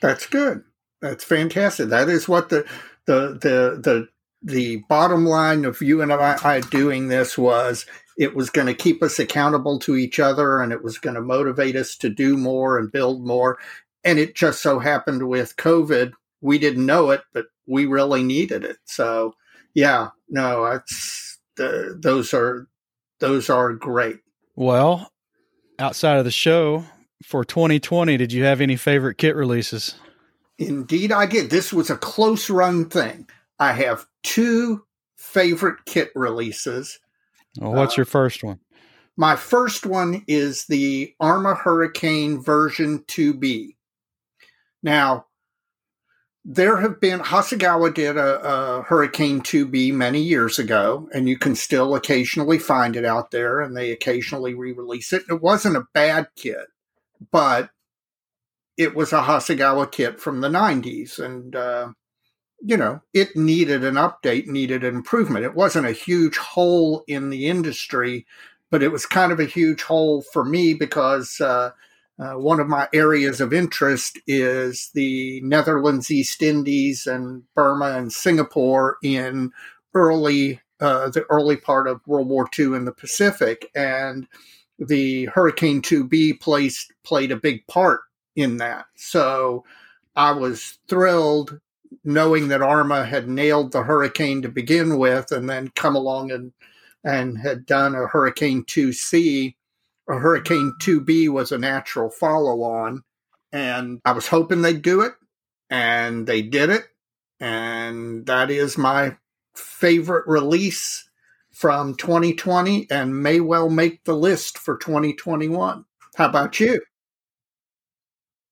[0.00, 0.64] That's good.
[1.00, 1.88] That's fantastic.
[1.88, 2.66] That is what the
[3.06, 4.08] the the the
[4.42, 7.86] the bottom line of you and I, doing this was
[8.16, 11.22] it was going to keep us accountable to each other and it was going to
[11.22, 13.58] motivate us to do more and build more.
[14.04, 18.64] And it just so happened with COVID, we didn't know it, but we really needed
[18.64, 18.78] it.
[18.84, 19.34] So
[19.74, 22.66] yeah, no, that's the, those are
[23.20, 24.18] those are great.
[24.56, 25.10] Well,
[25.78, 26.84] outside of the show
[27.22, 29.94] for 2020, did you have any favorite kit releases?
[30.58, 31.50] Indeed, I did.
[31.50, 33.28] This was a close run thing.
[33.60, 34.84] I have two
[35.16, 36.98] favorite kit releases.
[37.60, 38.58] Well, what's uh, your first one?
[39.16, 43.76] My first one is the Arma Hurricane version 2B.
[44.82, 45.26] Now,
[46.42, 51.54] there have been Hasegawa did a, a, Hurricane 2B many years ago, and you can
[51.54, 55.24] still occasionally find it out there, and they occasionally re-release it.
[55.28, 56.68] It wasn't a bad kit,
[57.30, 57.68] but
[58.78, 61.88] it was a Hasegawa kit from the 90s, and uh,
[62.62, 65.44] you know it needed an update, needed improvement.
[65.44, 68.26] It wasn't a huge hole in the industry,
[68.70, 71.40] but it was kind of a huge hole for me because.
[71.40, 71.70] Uh,
[72.18, 78.12] uh, one of my areas of interest is the Netherlands, East Indies, and Burma and
[78.12, 79.52] Singapore in
[79.94, 84.26] early uh, the early part of World War II in the Pacific, and
[84.78, 88.00] the Hurricane 2B placed, played a big part
[88.34, 88.86] in that.
[88.96, 89.64] So
[90.16, 91.60] I was thrilled
[92.04, 96.52] knowing that Arma had nailed the hurricane to begin with, and then come along and
[97.04, 99.54] and had done a Hurricane 2C
[100.10, 103.04] a Hurricane 2B was a natural follow on.
[103.52, 105.12] And I was hoping they'd do it,
[105.70, 106.84] and they did it.
[107.38, 109.16] And that is my
[109.54, 111.08] favorite release
[111.52, 115.84] from 2020 and may well make the list for 2021.
[116.16, 116.80] How about you?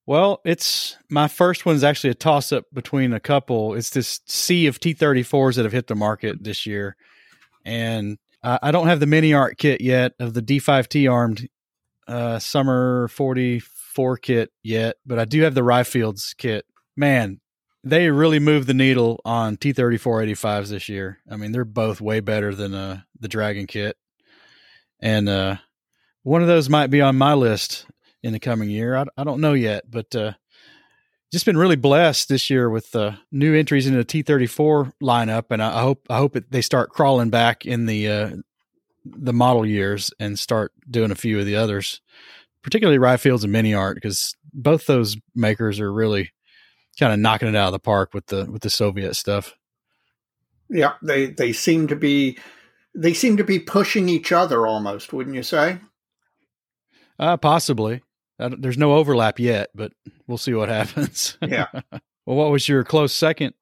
[0.09, 3.75] Well, it's my first one's actually a toss up between a couple.
[3.75, 6.97] It's this sea of T34s that have hit the market this year.
[7.63, 11.47] And uh, I don't have the MiniArt kit yet of the D5T armed
[12.07, 16.65] uh, summer 44 kit yet, but I do have the Ryefields kit.
[16.97, 17.43] Man,
[17.85, 21.19] they really moved the needle on T3485s this year.
[21.31, 23.99] I mean, they're both way better than uh, the Dragon kit.
[25.01, 25.57] And uh,
[26.23, 27.85] one of those might be on my list
[28.29, 28.95] in the coming year.
[28.95, 30.33] I, I don't know yet, but uh,
[31.33, 35.63] just been really blessed this year with the new entries in the T34 lineup, and
[35.63, 38.31] I, I hope I hope it, they start crawling back in the uh,
[39.05, 42.01] the model years and start doing a few of the others,
[42.63, 46.31] particularly Ryefields and MiniArt, because both those makers are really
[46.99, 49.55] kind of knocking it out of the park with the with the Soviet stuff.
[50.71, 52.39] Yeah, they they seem to be
[52.95, 55.79] they seem to be pushing each other almost, wouldn't you say?
[57.19, 58.03] Uh, possibly.
[58.39, 59.93] There's no overlap yet, but
[60.27, 61.37] we'll see what happens.
[61.49, 61.67] Yeah.
[62.27, 63.55] well, what was your close second?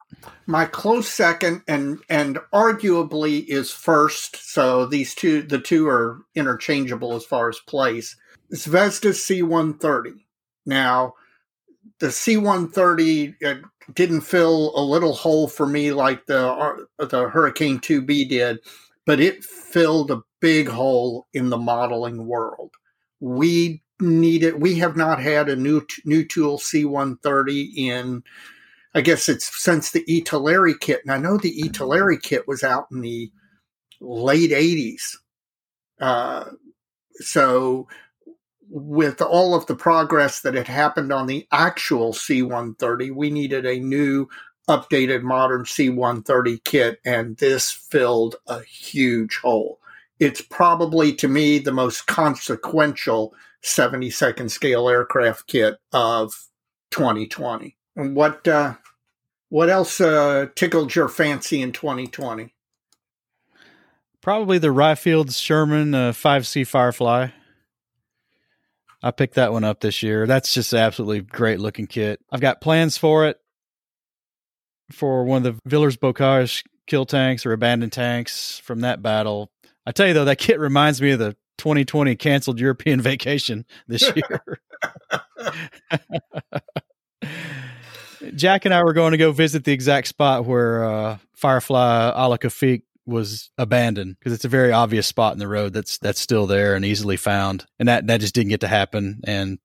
[0.47, 4.37] My close second and and arguably is first.
[4.53, 8.17] So these two, the two are interchangeable as far as place.
[8.53, 10.15] Zvezda C130.
[10.65, 11.15] Now,
[12.01, 13.63] the C130
[13.95, 18.59] didn't fill a little hole for me like the uh, the Hurricane 2B did,
[19.05, 22.73] but it filled a big hole in the modeling world.
[23.21, 24.61] We needed.
[24.61, 28.23] We have not had a new new tool C130 in
[28.97, 30.23] I guess it's since the E.
[30.23, 31.71] Kit, and I know the E.
[32.23, 33.31] Kit was out in the
[34.01, 35.19] late '80s.
[36.01, 36.45] Uh,
[37.17, 37.89] so,
[38.71, 43.79] with all of the progress that had happened on the actual C-130, we needed a
[43.79, 44.29] new,
[44.67, 49.79] updated, modern C-130 kit, and this filled a huge hole.
[50.19, 53.35] It's probably, to me, the most consequential
[53.65, 56.33] 72nd scale aircraft kit of
[56.91, 57.77] 2020.
[57.97, 58.75] And what uh,
[59.49, 62.53] what else uh, tickled your fancy in 2020?
[64.21, 67.29] Probably the Ryefields Sherman uh, 5C Firefly.
[69.03, 70.27] I picked that one up this year.
[70.27, 72.21] That's just absolutely great looking kit.
[72.33, 73.39] I've got plans for it
[74.91, 79.51] for one of the Villers Bocage kill tanks or abandoned tanks from that battle.
[79.85, 84.03] I tell you though, that kit reminds me of the 2020 canceled European vacation this
[84.17, 84.61] year.
[88.35, 92.39] Jack and I were going to go visit the exact spot where uh, Firefly Ala
[92.39, 96.47] Kafik was abandoned because it's a very obvious spot in the road that's that's still
[96.47, 99.21] there and easily found, and that that just didn't get to happen.
[99.25, 99.59] And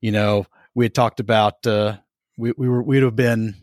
[0.00, 1.98] you know, we had talked about uh,
[2.36, 3.56] we we were we'd have been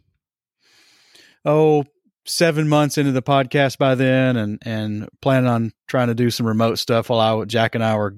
[1.45, 1.86] oh
[2.26, 6.47] seven months into the podcast by then, and and planning on trying to do some
[6.47, 8.15] remote stuff while I Jack and I were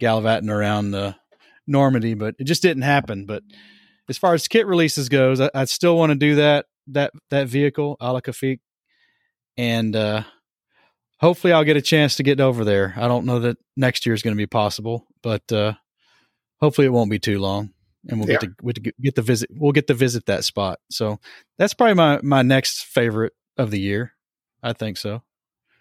[0.00, 1.16] gallivanting around the
[1.66, 3.26] Normandy, but it just didn't happen.
[3.26, 3.42] But
[4.08, 7.48] as far as kit releases goes, I, I still want to do that that that
[7.48, 8.60] vehicle, Al Kafiq,
[9.56, 10.24] and uh,
[11.20, 12.94] hopefully I'll get a chance to get over there.
[12.96, 15.74] I don't know that next year is going to be possible, but uh,
[16.60, 17.70] hopefully it won't be too long,
[18.08, 18.38] and we'll yeah.
[18.38, 19.50] get to we'll get the visit.
[19.52, 20.80] We'll get to visit that spot.
[20.90, 21.18] So
[21.58, 24.12] that's probably my my next favorite of the year.
[24.62, 25.22] I think so.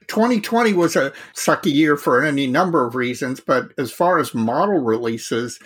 [0.07, 4.79] 2020 was a sucky year for any number of reasons, but as far as model
[4.79, 5.59] releases,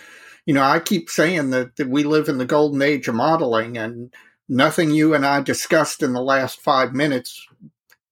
[0.44, 3.76] you know, I keep saying that, that we live in the golden age of modeling,
[3.76, 4.12] and
[4.48, 7.46] nothing you and I discussed in the last five minutes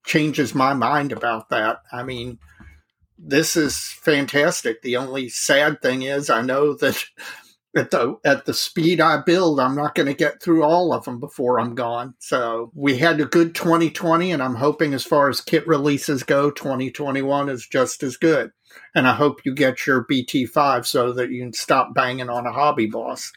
[0.05, 1.83] changes my mind about that.
[1.93, 2.39] I mean,
[3.19, 4.83] this is fantastic.
[4.83, 7.05] The only sad thing is, I know that
[7.77, 11.05] at the at the speed I build, I'm not going to get through all of
[11.05, 12.15] them before I'm gone.
[12.19, 16.51] So we had a good 2020, and I'm hoping as far as kit releases go,
[16.51, 18.53] 2021 is just as good.
[18.95, 22.53] And I hope you get your BT5 so that you can stop banging on a
[22.53, 23.33] hobby boss.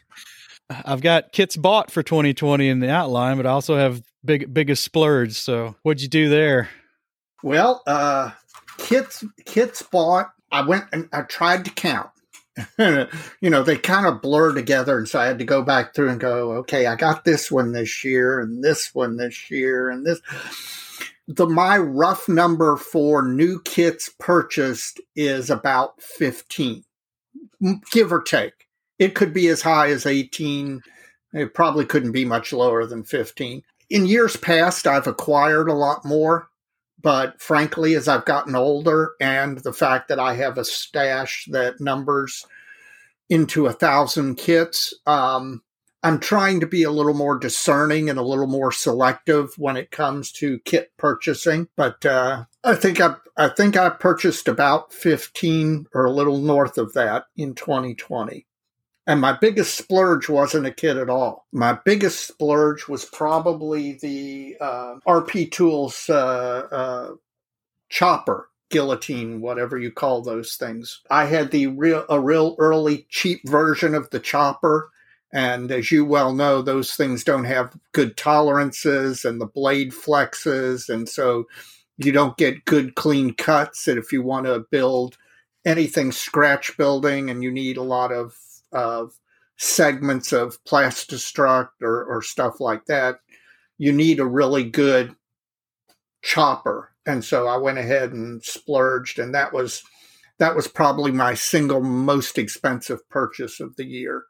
[0.70, 4.84] I've got kits bought for 2020 in the outline, but I also have big biggest
[4.84, 5.32] splurge.
[5.32, 6.68] So what'd you do there?
[7.42, 8.32] Well, uh,
[8.78, 10.30] kits kits bought.
[10.50, 12.10] I went and I tried to count.
[12.78, 16.10] you know, they kind of blur together, and so I had to go back through
[16.10, 20.04] and go, okay, I got this one this year, and this one this year, and
[20.04, 20.20] this.
[21.26, 26.84] The my rough number for new kits purchased is about fifteen,
[27.90, 28.66] give or take.
[28.98, 30.82] It could be as high as eighteen.
[31.34, 33.62] It probably couldn't be much lower than fifteen.
[33.90, 36.48] In years past, I've acquired a lot more
[37.00, 41.80] but frankly, as I've gotten older and the fact that I have a stash that
[41.80, 42.44] numbers
[43.28, 45.62] into a thousand kits, um,
[46.02, 49.90] I'm trying to be a little more discerning and a little more selective when it
[49.90, 51.68] comes to kit purchasing.
[51.76, 56.78] But uh, I think I I think I purchased about 15 or a little north
[56.78, 58.46] of that in 2020.
[59.08, 61.46] And my biggest splurge wasn't a kit at all.
[61.50, 67.14] My biggest splurge was probably the uh, RP Toolz uh, uh,
[67.88, 71.00] chopper, guillotine, whatever you call those things.
[71.10, 74.90] I had the real a real early cheap version of the chopper.
[75.32, 80.90] And as you well know, those things don't have good tolerances and the blade flexes.
[80.90, 81.48] And so
[81.96, 83.88] you don't get good clean cuts.
[83.88, 85.16] And if you want to build
[85.64, 88.36] anything scratch building and you need a lot of
[88.72, 89.12] of
[89.56, 93.16] segments of plastistruct or, or stuff like that,
[93.76, 95.14] you need a really good
[96.22, 96.92] chopper.
[97.06, 99.82] And so I went ahead and splurged, and that was
[100.38, 104.24] that was probably my single most expensive purchase of the year.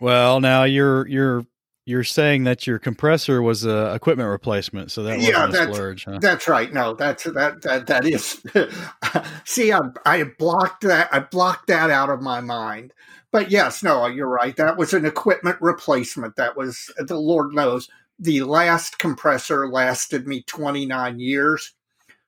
[0.00, 1.46] Well, now you're you're
[1.84, 6.18] you're saying that your compressor was a equipment replacement, so that yeah, that's, splurge, huh?
[6.20, 6.72] That's right.
[6.72, 8.42] No, that's that that that is.
[9.44, 11.08] see, I I blocked that.
[11.12, 12.92] I blocked that out of my mind.
[13.36, 14.56] But yes, no, you're right.
[14.56, 16.36] That was an equipment replacement.
[16.36, 17.86] That was the Lord knows
[18.18, 21.74] the last compressor lasted me 29 years.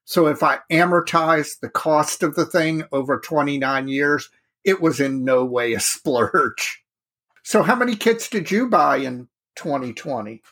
[0.04, 4.28] So if I amortized the cost of the thing over 29 years,
[4.64, 6.84] it was in no way a splurge.
[7.42, 10.42] So how many kits did you buy in 2020?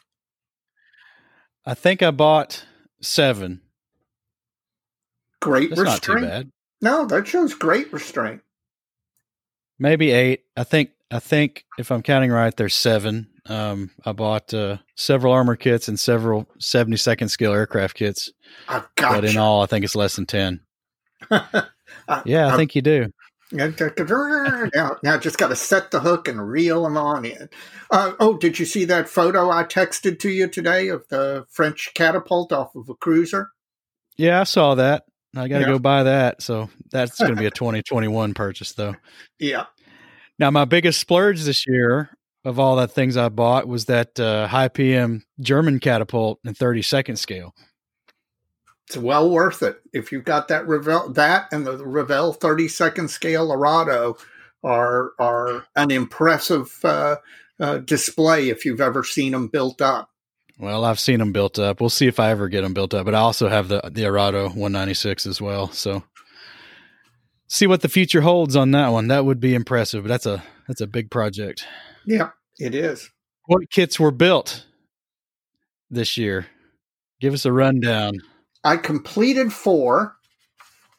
[1.67, 2.65] I think I bought
[3.03, 3.61] seven.
[5.43, 6.23] Great That's restraint.
[6.23, 6.51] Not too bad.
[6.81, 8.41] No, that shows great restraint
[9.79, 10.45] maybe eight.
[10.57, 13.29] I think I think if I'm counting right, there's seven.
[13.47, 18.33] Um, I bought uh, several armor kits and several 72nd scale aircraft kits.
[18.69, 20.61] I got but in all, I think it's less than ten.
[21.31, 21.67] yeah,
[22.09, 23.13] I, I think you do.
[24.75, 27.49] now, now just got to set the hook and reel them on in.
[27.93, 31.93] Uh, oh, did you see that photo I texted to you today of the French
[31.95, 33.51] catapult off of a cruiser?
[34.17, 35.05] Yeah, I saw that.
[35.37, 35.73] I got to yeah.
[35.73, 36.43] go buy that.
[36.43, 38.95] So that's going to be a 2021 purchase, though.
[39.39, 39.67] Yeah.
[40.39, 42.11] Now, my biggest splurge this year
[42.45, 46.83] of all the things I bought was that uh, high PM German catapult in 30
[46.83, 47.55] second scale.
[48.87, 49.81] It's well worth it.
[49.93, 54.17] If you've got that Revell, that and the Revell 30 second scale Arado
[54.63, 57.17] are are an impressive uh,
[57.59, 60.11] uh, display if you've ever seen them built up.
[60.59, 61.81] Well, I've seen them built up.
[61.81, 63.05] We'll see if I ever get them built up.
[63.05, 65.73] But I also have the the Arado 196 as well.
[65.73, 66.05] So
[67.49, 69.09] see what the future holds on that one.
[69.09, 70.05] That would be impressive.
[70.05, 71.67] But that's a that's a big project.
[72.05, 73.11] Yeah, it is.
[73.47, 74.67] What kits were built
[75.91, 76.47] this year?
[77.21, 78.15] Give us a rundown.
[78.65, 80.17] I completed four,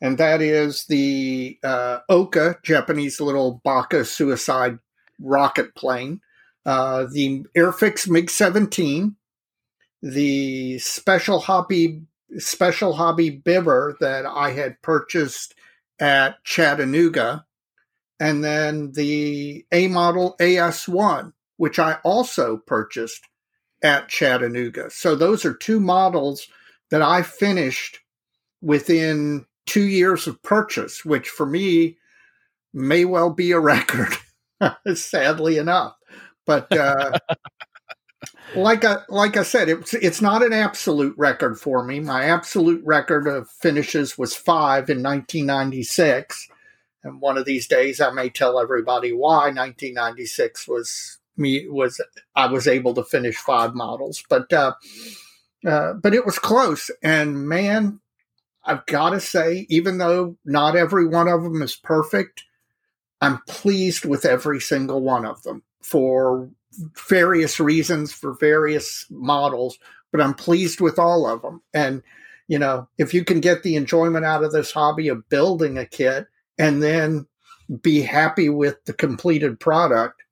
[0.01, 4.79] and that is the uh, Oka Japanese little Baka suicide
[5.19, 6.21] rocket plane,
[6.65, 9.15] uh, the Airfix MiG 17,
[10.01, 12.03] the special hobby
[12.37, 15.55] special hobby Biber that I had purchased
[15.99, 17.45] at Chattanooga,
[18.19, 23.23] and then the A model AS1, which I also purchased
[23.83, 24.89] at Chattanooga.
[24.89, 26.47] So those are two models
[26.89, 27.99] that I finished
[28.61, 31.97] within two years of purchase, which for me
[32.73, 34.13] may well be a record,
[34.93, 35.95] sadly enough.
[36.45, 37.19] But uh,
[38.55, 41.99] like I like I said, it's it's not an absolute record for me.
[41.99, 46.49] My absolute record of finishes was five in 1996,
[47.03, 52.01] and one of these days I may tell everybody why 1996 was me was
[52.35, 54.73] I was able to finish five models, but uh,
[55.65, 56.89] uh, but it was close.
[57.03, 57.99] And man,
[58.63, 62.45] I've got to say, even though not every one of them is perfect,
[63.21, 66.49] I'm pleased with every single one of them for
[67.07, 69.77] various reasons, for various models.
[70.11, 71.61] But I'm pleased with all of them.
[71.73, 72.01] And
[72.47, 75.85] you know, if you can get the enjoyment out of this hobby of building a
[75.85, 76.27] kit
[76.57, 77.27] and then
[77.81, 80.23] be happy with the completed product,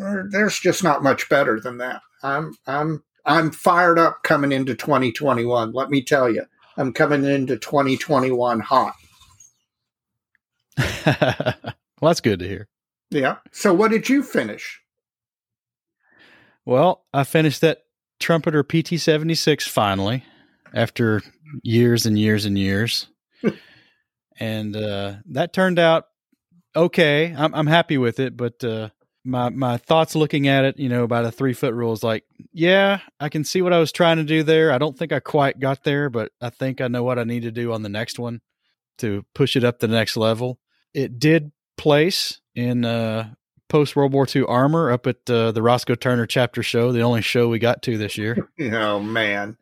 [0.00, 2.00] er, there's just not much better than that.
[2.22, 5.72] I'm I'm I'm fired up coming into 2021.
[5.72, 6.44] Let me tell you,
[6.76, 8.94] I'm coming into 2021 hot.
[11.06, 11.54] well,
[12.00, 12.68] that's good to hear.
[13.10, 13.36] Yeah.
[13.52, 14.80] So, what did you finish?
[16.66, 17.84] Well, I finished that
[18.18, 20.24] trumpeter PT76 finally
[20.74, 21.22] after
[21.62, 23.06] years and years and years.
[24.40, 26.06] and uh, that turned out
[26.74, 27.34] okay.
[27.36, 28.90] I'm, I'm happy with it, but uh,
[29.24, 32.24] my my thoughts looking at it, you know, about a three foot rule is like,
[32.52, 34.72] yeah, I can see what I was trying to do there.
[34.72, 37.42] I don't think I quite got there, but I think I know what I need
[37.42, 38.40] to do on the next one
[38.98, 40.58] to push it up to the next level.
[40.94, 43.34] It did place in uh,
[43.68, 47.22] post World War II armor up at uh, the Roscoe Turner chapter show, the only
[47.22, 48.48] show we got to this year.
[48.60, 49.56] oh man!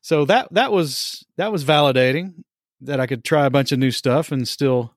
[0.00, 2.44] So that that was that was validating
[2.80, 4.94] that I could try a bunch of new stuff and still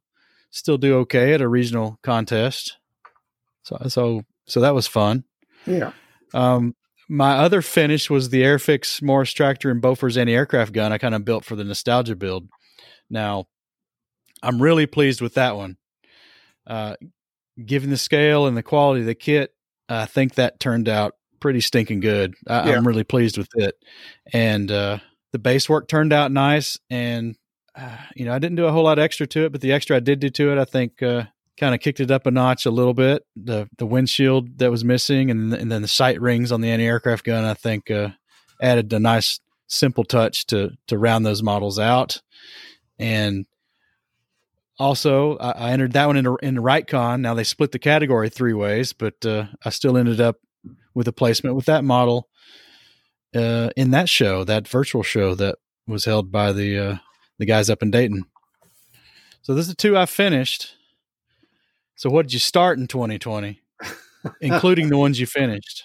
[0.52, 2.78] still do okay at a regional contest.
[3.64, 5.24] So so so that was fun.
[5.66, 5.92] Yeah.
[6.34, 6.76] Um,
[7.10, 11.26] my other finish was the Airfix Morris Tractor and Bofors anti-aircraft gun I kind of
[11.26, 12.48] built for the nostalgia build.
[13.10, 13.48] Now,
[14.42, 15.76] I'm really pleased with that one.
[16.66, 16.96] Uh,
[17.64, 19.54] given the scale and the quality of the kit,
[19.90, 22.36] I think that turned out pretty stinking good.
[22.48, 23.76] I, am really pleased with it,
[24.32, 25.00] and uh,
[25.34, 26.80] the base work turned out nice.
[26.90, 27.36] And
[27.76, 29.98] uh, you know, I didn't do a whole lot extra to it, but the extra
[29.98, 31.26] I did do to it, I think, uh,
[31.58, 33.24] kind of kicked it up a notch a little bit.
[33.36, 36.86] The the windshield that was missing, and and then the sight rings on the anti
[36.86, 38.10] aircraft gun, I think uh,
[38.62, 42.22] added a nice simple touch to to round those models out.
[43.00, 43.46] And
[44.80, 47.22] also, I, I entered that one in in the Write-Con.
[47.22, 50.38] Now they split the category three ways, but uh, I still ended up
[50.94, 52.30] with a placement with that model
[53.36, 55.58] uh, in that show, that virtual show that
[55.88, 56.98] was held by the uh,
[57.40, 58.24] the guys up in Dayton.
[59.42, 60.76] So this is the two I finished.
[61.96, 63.62] So what did you start in 2020,
[64.42, 65.84] including the ones you finished?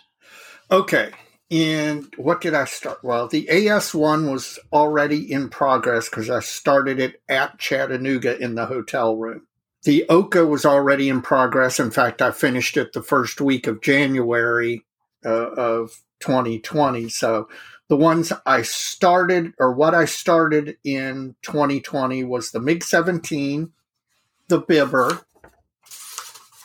[0.70, 1.10] Okay.
[1.50, 3.04] And what did I start?
[3.04, 8.66] Well, the AS1 was already in progress because I started it at Chattanooga in the
[8.66, 9.46] hotel room.
[9.84, 11.78] The Oka was already in progress.
[11.78, 14.84] In fact, I finished it the first week of January
[15.24, 17.08] uh, of 2020.
[17.10, 17.48] So
[17.88, 23.70] the ones I started, or what I started in 2020, was the MiG 17,
[24.48, 25.22] the Biber,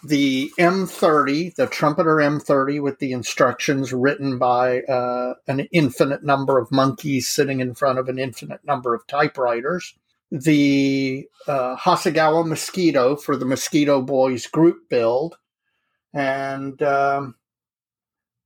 [0.04, 6.72] the M30, the Trumpeter M30 with the instructions written by uh, an infinite number of
[6.72, 9.94] monkeys sitting in front of an infinite number of typewriters,
[10.32, 15.38] the uh, Hasegawa Mosquito for the Mosquito Boys group build,
[16.14, 17.36] and um,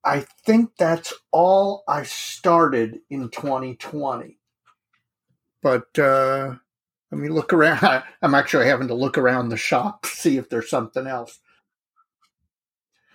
[0.04, 4.38] I think that's all I started in 2020.
[5.64, 6.56] But uh,
[7.12, 8.04] let me look around.
[8.22, 11.40] I'm actually having to look around the shop to see if there's something else.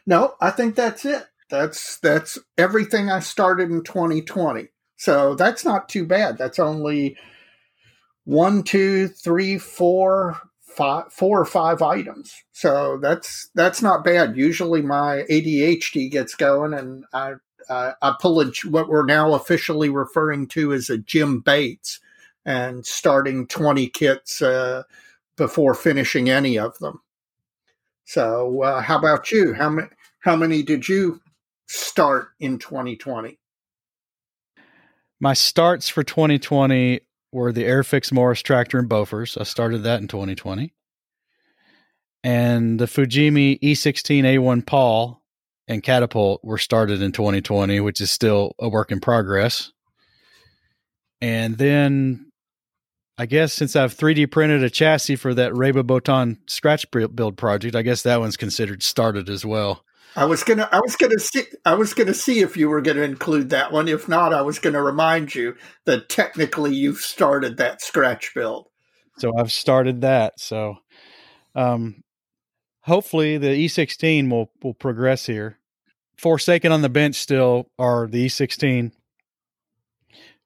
[0.07, 1.25] No, I think that's it.
[1.51, 4.69] That's that's everything I started in 2020.
[4.97, 6.39] So that's not too bad.
[6.39, 7.17] That's only
[8.25, 12.35] one, two, three, four, five, four or five items.
[12.53, 14.37] So that's that's not bad.
[14.37, 17.35] Usually my ADHD gets going, and I
[17.69, 22.01] I, I pull a, what we're now officially referring to as a Jim Bates,
[22.45, 24.85] and starting 20 kits uh,
[25.37, 27.01] before finishing any of them.
[28.11, 29.55] So, uh, how about you?
[29.55, 29.87] How many
[30.19, 31.21] how many did you
[31.69, 33.39] start in 2020?
[35.21, 39.41] My starts for 2020 were the Airfix Morris tractor and Bofors.
[39.41, 40.75] I started that in 2020.
[42.25, 45.23] And the Fujimi E16A1 Paul
[45.69, 49.71] and Catapult were started in 2020, which is still a work in progress.
[51.21, 52.30] And then
[53.21, 57.77] I guess since I've 3D printed a chassis for that Rába Botond scratch build project,
[57.77, 59.85] I guess that one's considered started as well.
[60.17, 63.03] I was gonna, I was gonna see, I was gonna see if you were gonna
[63.03, 63.89] include that one.
[63.89, 68.69] If not, I was gonna remind you that technically you've started that scratch build.
[69.19, 70.41] So I've started that.
[70.41, 70.79] So,
[71.55, 72.03] um,
[72.81, 75.59] hopefully the E16 will will progress here.
[76.17, 78.93] Forsaken on the bench still are the E16,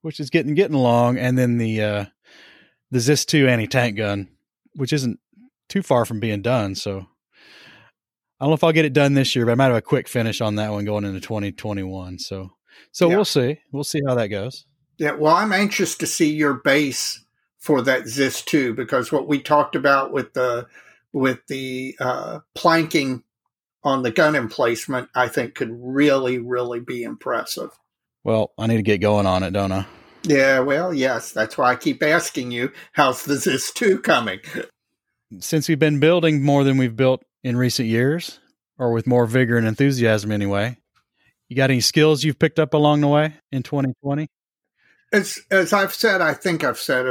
[0.01, 2.05] which is getting getting along, and then the uh,
[2.95, 4.29] the Zis 2 anti tank gun,
[4.77, 5.19] which isn't
[5.69, 6.77] too far from being done.
[6.77, 6.99] So
[8.39, 9.83] I don't know if I'll get it done this year, but I might have a
[9.83, 12.21] quick finish on that one going into 2021.
[12.21, 12.53] So
[12.93, 13.17] so yeah.
[13.17, 13.59] we'll see.
[13.73, 14.65] We'll see how that goes.
[14.97, 17.25] Yeah, well, I'm anxious to see your base
[17.59, 20.69] for that Zis 2 because what we talked about with the
[21.13, 23.25] with the uh, planking
[23.83, 27.71] on the gun emplacement, I think could really, really be impressive.
[28.23, 29.85] Well, I need to get going on it, don't I?
[30.25, 31.33] Yeah, well, yes.
[31.33, 34.41] That's why I keep asking you, how's the Zis 2 coming?
[35.39, 38.41] Since we've been building more than we've built in recent years,
[38.79, 40.79] or with more vigor and enthusiasm anyway,
[41.49, 44.29] you got any skills you've picked up along the way in 2020?
[45.13, 47.07] As, as I've said, I think I've said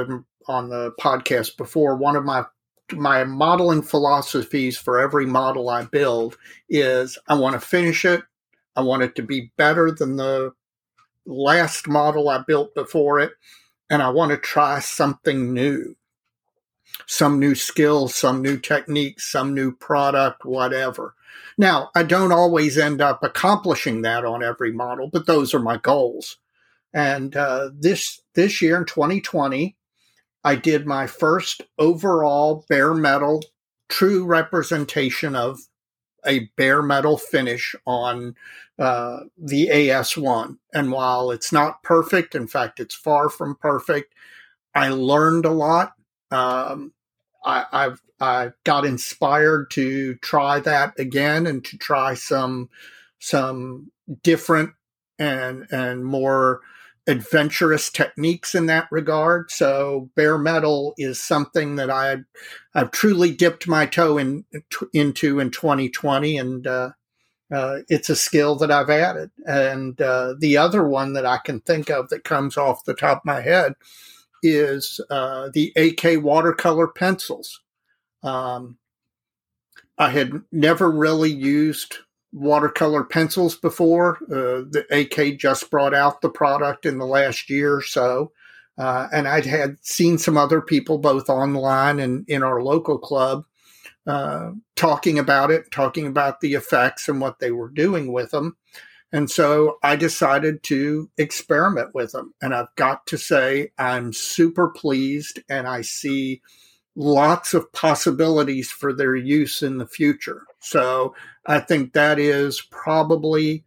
[0.47, 2.45] on the podcast before, one of my
[2.91, 6.37] my modeling philosophies for every model I build
[6.69, 8.21] is I want to finish it.
[8.75, 10.51] I want it to be better than the
[11.25, 13.33] last model I built before it.
[13.89, 15.95] And I want to try something new,
[17.05, 21.15] some new skills, some new techniques, some new product, whatever.
[21.57, 25.77] Now, I don't always end up accomplishing that on every model, but those are my
[25.77, 26.37] goals.
[26.93, 29.75] And uh, this this year in 2020,
[30.43, 33.43] I did my first overall bare metal
[33.89, 35.59] true representation of
[36.25, 38.35] a bare metal finish on
[38.79, 40.57] uh, the AS1.
[40.73, 44.13] And while it's not perfect, in fact, it's far from perfect,
[44.75, 45.93] I learned a lot.
[46.31, 46.93] Um,
[47.45, 52.69] I, I've I got inspired to try that again and to try some
[53.19, 53.91] some
[54.23, 54.71] different
[55.19, 56.61] and and more
[57.07, 59.51] adventurous techniques in that regard.
[59.51, 62.17] So bare metal is something that I
[62.73, 64.45] I've truly dipped my toe in
[64.93, 66.91] into in 2020, and uh,
[67.53, 69.31] uh, it's a skill that I've added.
[69.45, 73.19] And uh, the other one that I can think of that comes off the top
[73.19, 73.73] of my head
[74.41, 77.61] is uh, the AK watercolor pencils.
[78.23, 78.77] Um,
[79.97, 81.97] I had never really used
[82.33, 84.17] watercolor pencils before.
[84.23, 88.31] Uh, the AK just brought out the product in the last year or so.
[88.77, 93.45] Uh, and I'd had seen some other people, both online and in our local club,
[94.07, 98.57] uh, talking about it, talking about the effects and what they were doing with them.
[99.11, 102.33] And so I decided to experiment with them.
[102.41, 106.41] And I've got to say, I'm super pleased and I see
[106.95, 110.47] lots of possibilities for their use in the future.
[110.63, 111.13] So
[111.45, 113.63] I think that is probably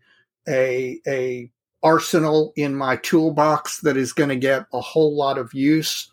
[0.49, 1.51] a a
[1.83, 6.11] arsenal in my toolbox that is going to get a whole lot of use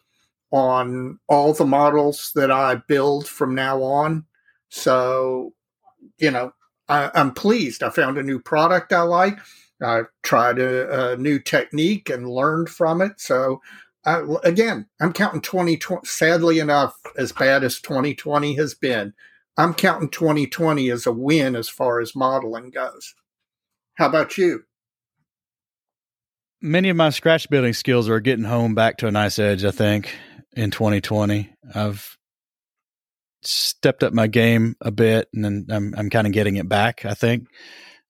[0.51, 4.26] on all the models that I build from now on.
[4.69, 5.53] So,
[6.19, 6.53] you know,
[6.88, 7.81] I, am pleased.
[7.81, 9.39] I found a new product I like.
[9.81, 13.19] I tried a, a new technique and learned from it.
[13.19, 13.61] So,
[14.05, 16.05] I, again, I'm counting 2020.
[16.05, 19.14] Sadly enough, as bad as 2020 has been,
[19.57, 23.13] I'm counting 2020 as a win as far as modeling goes.
[23.95, 24.63] How about you?
[26.61, 29.71] Many of my scratch building skills are getting home back to a nice edge, I
[29.71, 30.15] think,
[30.53, 31.53] in 2020.
[31.75, 32.17] I've
[33.41, 37.13] stepped up my game a bit and I'm, I'm kind of getting it back, I
[37.13, 37.47] think.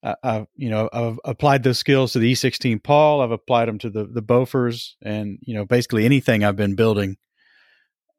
[0.04, 3.22] I, you know I've applied those skills to the E16 Paul.
[3.22, 7.16] I've applied them to the the Bofors, and you know basically anything I've been building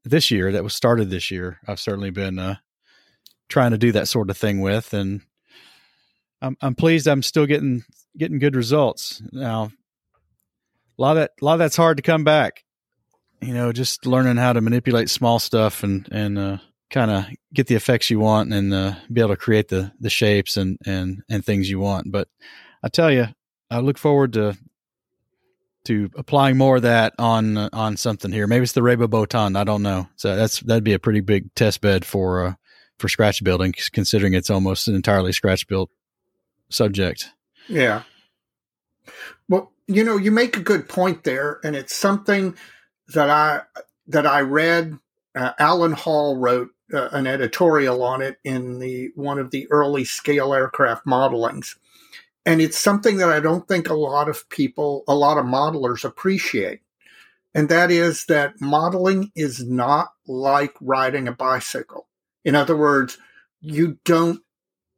[0.04, 1.58] this year that was started this year.
[1.68, 2.56] I've certainly been uh,
[3.48, 5.22] trying to do that sort of thing with, and
[6.40, 7.84] I'm I'm pleased I'm still getting
[8.16, 9.22] getting good results.
[9.32, 9.70] Now,
[10.98, 12.64] a lot of that a lot of that's hard to come back.
[13.40, 16.58] You know, just learning how to manipulate small stuff and and uh,
[16.90, 20.10] kind of get the effects you want and uh, be able to create the the
[20.10, 22.10] shapes and and and things you want.
[22.10, 22.28] But
[22.82, 23.26] I tell you,
[23.70, 24.56] I look forward to
[25.86, 28.46] to applying more of that on uh, on something here.
[28.46, 29.58] Maybe it's the Rába Botond.
[29.58, 30.08] I don't know.
[30.16, 32.54] So that's that'd be a pretty big test bed for uh,
[32.98, 35.90] for scratch building, considering it's almost an entirely scratch built
[36.68, 37.30] subject.
[37.68, 38.02] Yeah.
[39.48, 42.56] Well, you know, you make a good point there, and it's something
[43.08, 43.62] that I
[44.08, 44.98] that I read.
[45.34, 50.04] Uh, Alan Hall wrote uh, an editorial on it in the one of the early
[50.04, 51.76] scale aircraft modelings,
[52.46, 56.04] and it's something that I don't think a lot of people, a lot of modelers
[56.04, 56.80] appreciate.
[57.56, 62.08] And that is that modeling is not like riding a bicycle.
[62.44, 63.18] In other words,
[63.60, 64.40] you don't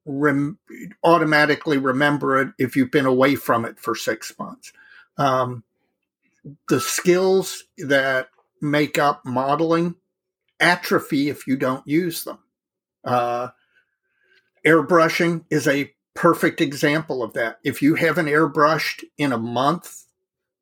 [0.05, 0.59] rem-
[1.02, 4.73] automatically remember it if you've been away from it for six months.
[5.18, 5.64] Um,
[6.68, 8.28] the skills that
[8.60, 9.97] make up modeling
[10.60, 12.39] atrophy if you don't use them.
[13.05, 13.48] Uh,
[14.64, 17.59] airbrushing is a perfect example of that.
[17.62, 20.05] If you haven't airbrushed in a month,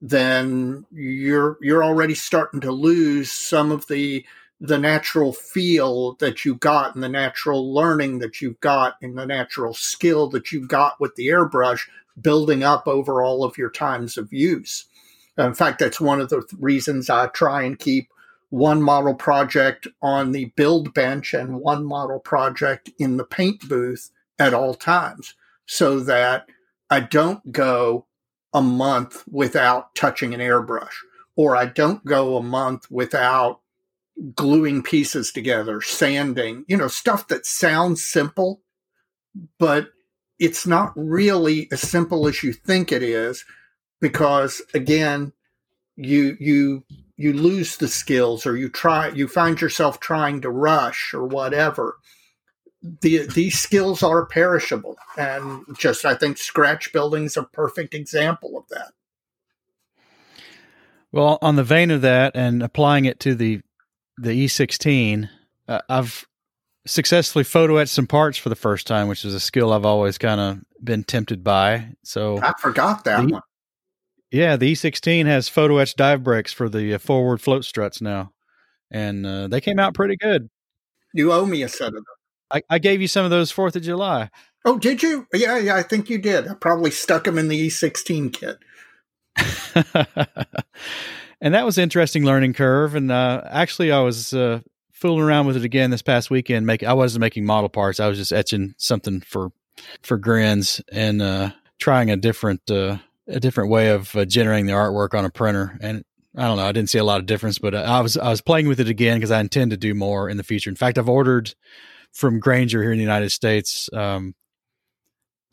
[0.00, 4.26] then you're you're already starting to lose some of the
[4.60, 9.26] the natural feel that you got and the natural learning that you've got and the
[9.26, 11.88] natural skill that you've got with the airbrush
[12.20, 14.86] building up over all of your times of use.
[15.36, 18.08] In fact, that's one of the reasons I try and keep
[18.50, 24.10] one model project on the build bench and one model project in the paint booth
[24.38, 25.34] at all times
[25.66, 26.46] so that
[26.88, 28.06] I don't go
[28.52, 30.94] a month without touching an airbrush
[31.34, 33.60] or I don't go a month without
[34.34, 38.60] gluing pieces together, sanding, you know, stuff that sounds simple,
[39.58, 39.88] but
[40.38, 43.44] it's not really as simple as you think it is
[44.00, 45.32] because again,
[45.96, 46.84] you you
[47.16, 51.96] you lose the skills or you try you find yourself trying to rush or whatever.
[53.00, 58.58] The, these skills are perishable and just i think scratch building is a perfect example
[58.58, 58.92] of that.
[61.10, 63.62] Well on the vein of that and applying it to the
[64.18, 65.28] the e16
[65.68, 66.26] uh, i've
[66.86, 70.18] successfully photo etched some parts for the first time which is a skill i've always
[70.18, 73.42] kind of been tempted by so i forgot that the, one
[74.30, 78.32] yeah the e16 has photo etched dive brakes for the uh, forward float struts now
[78.90, 80.48] and uh, they came out pretty good
[81.14, 82.04] you owe me a set of them
[82.50, 84.30] I, I gave you some of those Fourth of July.
[84.64, 85.26] Oh, did you?
[85.32, 86.48] Yeah, yeah, I think you did.
[86.48, 88.58] I probably stuck them in the E16 kit.
[91.44, 92.94] and that was an interesting learning curve.
[92.94, 94.60] And uh, actually, I was uh,
[94.92, 96.66] fooling around with it again this past weekend.
[96.66, 98.00] Make I wasn't making model parts.
[98.00, 99.52] I was just etching something for
[100.02, 102.96] for grins and uh, trying a different uh,
[103.28, 105.78] a different way of uh, generating the artwork on a printer.
[105.82, 106.02] And
[106.34, 106.64] I don't know.
[106.64, 108.88] I didn't see a lot of difference, but I was I was playing with it
[108.88, 110.70] again because I intend to do more in the future.
[110.70, 111.54] In fact, I've ordered
[112.12, 113.90] from Grainger here in the United States.
[113.92, 114.34] Um,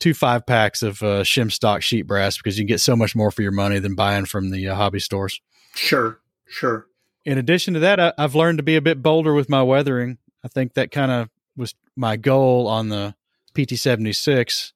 [0.00, 3.14] two five packs of uh, shim stock sheet brass because you can get so much
[3.14, 5.38] more for your money than buying from the uh, hobby stores.
[5.74, 6.86] Sure, sure.
[7.24, 10.18] In addition to that, I, have learned to be a bit bolder with my weathering.
[10.44, 13.14] I think that kind of was my goal on the
[13.54, 14.72] PT seventy six,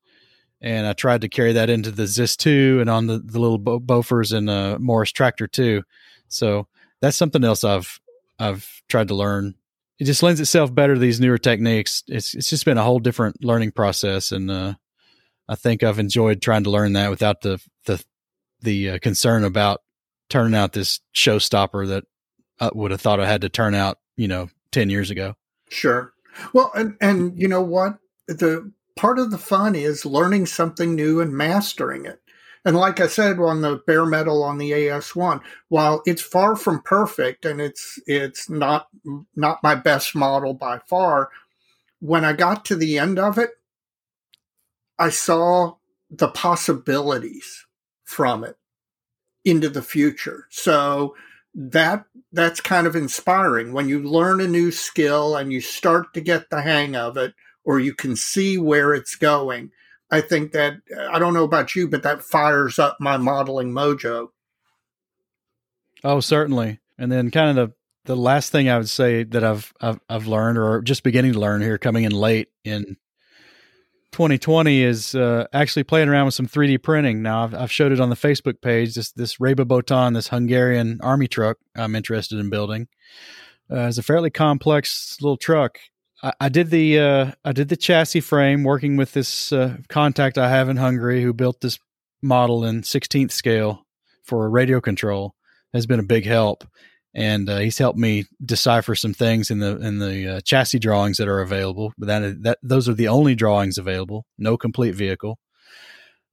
[0.60, 3.58] and I tried to carry that into the Zis two and on the, the little
[3.58, 5.82] Bo- Bofors and uh, Morris tractor too.
[6.28, 6.68] So
[7.00, 8.00] that's something else I've
[8.38, 9.56] I've tried to learn
[9.98, 12.02] it just lends itself better to these newer techniques.
[12.06, 14.74] It's it's just been a whole different learning process, and uh,
[15.48, 18.04] I think I've enjoyed trying to learn that without the the
[18.60, 19.80] the uh, concern about
[20.28, 22.04] turning out this showstopper that
[22.60, 25.36] I would have thought I had to turn out, you know, ten years ago.
[25.68, 26.12] Sure.
[26.52, 27.98] Well, and and you know what
[28.28, 32.20] the part of the fun is learning something new and mastering it.
[32.64, 36.82] And like I said on the bare metal on the AS1, while it's far from
[36.82, 38.88] perfect and it's it's not
[39.36, 41.30] not my best model by far,
[42.00, 43.50] when I got to the end of it,
[44.98, 45.76] I saw
[46.10, 47.66] the possibilities
[48.04, 48.56] from it
[49.46, 50.46] into the future.
[50.50, 51.14] So
[51.54, 56.20] that that's kind of inspiring when you learn a new skill and you start to
[56.20, 57.32] get the hang of it
[57.64, 59.70] or you can see where it's going
[60.10, 63.72] I think that uh, I don't know about you, but that fires up my modeling
[63.72, 64.28] mojo.
[66.04, 66.80] Oh, certainly.
[66.98, 67.74] And then kind of the
[68.04, 71.40] the last thing I would say that I've I've, I've learned or just beginning to
[71.40, 72.96] learn here, coming in late in
[74.16, 77.22] 2020, is uh, actually playing around with some 3D printing.
[77.22, 78.94] Now I've, I've showed it on the Facebook page.
[78.94, 82.88] This this Rába Botond, this Hungarian army truck, I'm interested in building.
[83.70, 85.78] Uh, it's a fairly complex little truck,
[86.22, 90.38] I, I did the uh, I did the chassis frame working with this uh, contact
[90.38, 91.78] I have in Hungary who built this
[92.22, 93.86] model in 16th scale
[94.24, 95.34] for a radio control
[95.72, 96.64] has been a big help
[97.16, 101.16] and uh, he's helped me decipher some things in the in the uh, chassis drawings
[101.16, 101.94] that are available.
[101.96, 105.38] But that that those are the only drawings available, no complete vehicle.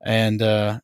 [0.06, 0.82] And uh,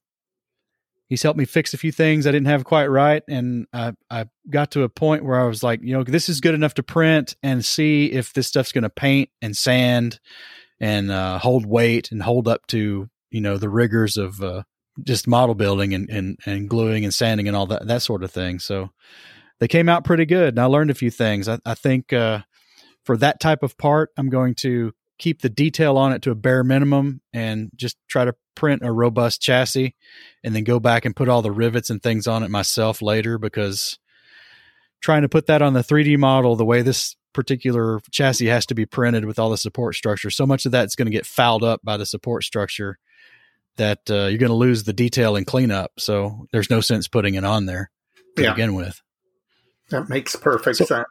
[1.09, 4.27] he's helped me fix a few things I didn't have quite right, and I I
[4.49, 6.83] got to a point where I was like, you know, this is good enough to
[6.83, 10.21] print and see if this stuff's going to paint and sand
[10.79, 14.63] and uh, hold weight and hold up to you know the rigors of uh,
[15.03, 18.31] just model building and, and and gluing and sanding and all that that sort of
[18.31, 18.59] thing.
[18.59, 18.91] So
[19.59, 21.47] they came out pretty good, and I learned a few things.
[21.47, 22.39] I, I think uh,
[23.03, 26.35] for that type of part, I'm going to keep the detail on it to a
[26.35, 29.95] bare minimum and just try to print a robust chassis
[30.43, 33.37] and then go back and put all the rivets and things on it myself later
[33.37, 33.99] because
[35.01, 38.73] trying to put that on the 3D model the way this particular chassis has to
[38.73, 41.63] be printed with all the support structure so much of that's going to get fouled
[41.63, 42.97] up by the support structure
[43.77, 47.35] that uh, you're going to lose the detail and cleanup so there's no sense putting
[47.35, 47.91] it on there
[48.35, 48.51] to yeah.
[48.51, 49.01] begin with
[49.89, 51.05] that makes perfect so, sense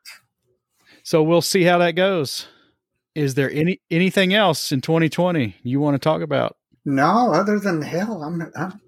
[1.03, 2.49] so we'll see how that goes
[3.19, 6.57] is there any anything else in 2020 you want to talk about?
[6.85, 8.81] No, other than hell, I'm, I'm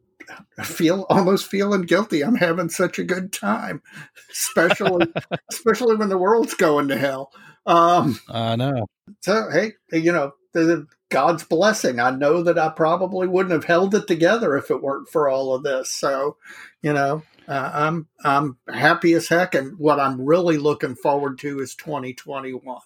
[0.56, 2.22] I feel almost feeling guilty.
[2.22, 3.82] I'm having such a good time,
[4.30, 5.12] especially
[5.50, 7.32] especially when the world's going to hell.
[7.66, 8.86] Um, I know.
[9.22, 11.98] So hey, you know, the, God's blessing.
[11.98, 15.54] I know that I probably wouldn't have held it together if it weren't for all
[15.54, 15.90] of this.
[15.90, 16.36] So,
[16.82, 21.60] you know, uh, I'm I'm happy as heck, and what I'm really looking forward to
[21.60, 22.80] is 2021.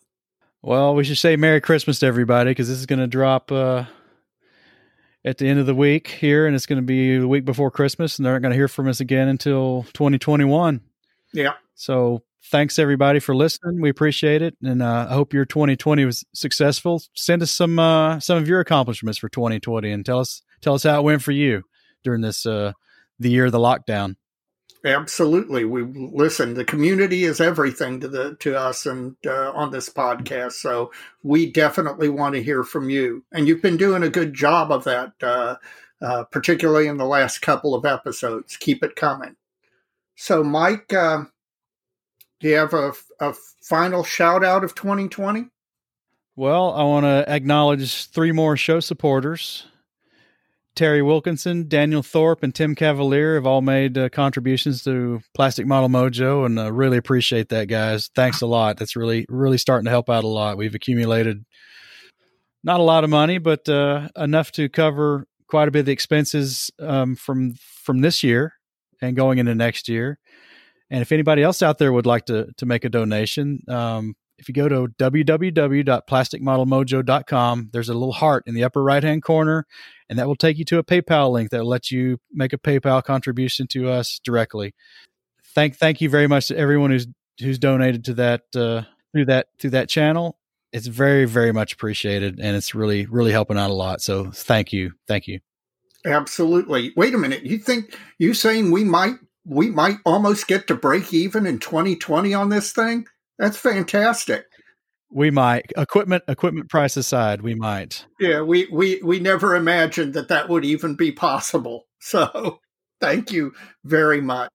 [0.62, 3.84] Well, we should say Merry Christmas to everybody because this is going to drop uh,
[5.24, 7.70] at the end of the week here, and it's going to be the week before
[7.70, 10.80] Christmas, and they're not going to hear from us again until 2021.
[11.32, 11.52] Yeah.
[11.74, 13.80] So thanks everybody for listening.
[13.80, 17.02] We appreciate it, and uh, I hope your 2020 was successful.
[17.14, 20.84] Send us some uh, some of your accomplishments for 2020, and tell us tell us
[20.84, 21.64] how it went for you
[22.02, 22.72] during this uh,
[23.18, 24.16] the year of the lockdown.
[24.84, 25.64] Absolutely.
[25.64, 26.54] We listen.
[26.54, 30.52] The community is everything to the to us and uh, on this podcast.
[30.52, 30.92] So
[31.22, 33.24] we definitely want to hear from you.
[33.32, 35.56] And you've been doing a good job of that, uh,
[36.02, 38.58] uh, particularly in the last couple of episodes.
[38.58, 39.36] Keep it coming.
[40.16, 41.24] So, Mike, uh,
[42.40, 43.32] do you have a, a
[43.62, 45.46] final shout out of 2020?
[46.36, 49.66] Well, I want to acknowledge three more show supporters.
[50.74, 55.88] Terry Wilkinson, Daniel Thorpe, and Tim Cavalier have all made uh, contributions to Plastic Model
[55.88, 58.10] Mojo, and uh, really appreciate that, guys.
[58.14, 58.76] Thanks a lot.
[58.76, 60.56] That's really, really starting to help out a lot.
[60.56, 61.44] We've accumulated
[62.64, 65.92] not a lot of money, but uh, enough to cover quite a bit of the
[65.92, 68.54] expenses um, from from this year
[69.00, 70.18] and going into next year.
[70.90, 74.48] And if anybody else out there would like to to make a donation, um, if
[74.48, 79.66] you go to www.plasticmodelmojo.com, there's a little heart in the upper right hand corner,
[80.08, 82.58] and that will take you to a PayPal link that will let you make a
[82.58, 84.74] PayPal contribution to us directly.
[85.54, 87.06] Thank thank you very much to everyone who's
[87.40, 88.82] who's donated to that uh,
[89.12, 90.38] through that through that channel.
[90.72, 94.02] It's very very much appreciated, and it's really really helping out a lot.
[94.02, 95.38] So thank you, thank you.
[96.04, 96.92] Absolutely.
[96.96, 97.44] Wait a minute.
[97.44, 99.14] You think you saying we might
[99.46, 103.06] we might almost get to break even in 2020 on this thing?
[103.38, 104.46] That's fantastic.
[105.10, 108.06] We might equipment equipment price aside, we might.
[108.18, 111.86] Yeah, we we we never imagined that that would even be possible.
[112.06, 112.60] So,
[113.00, 114.52] thank you very much.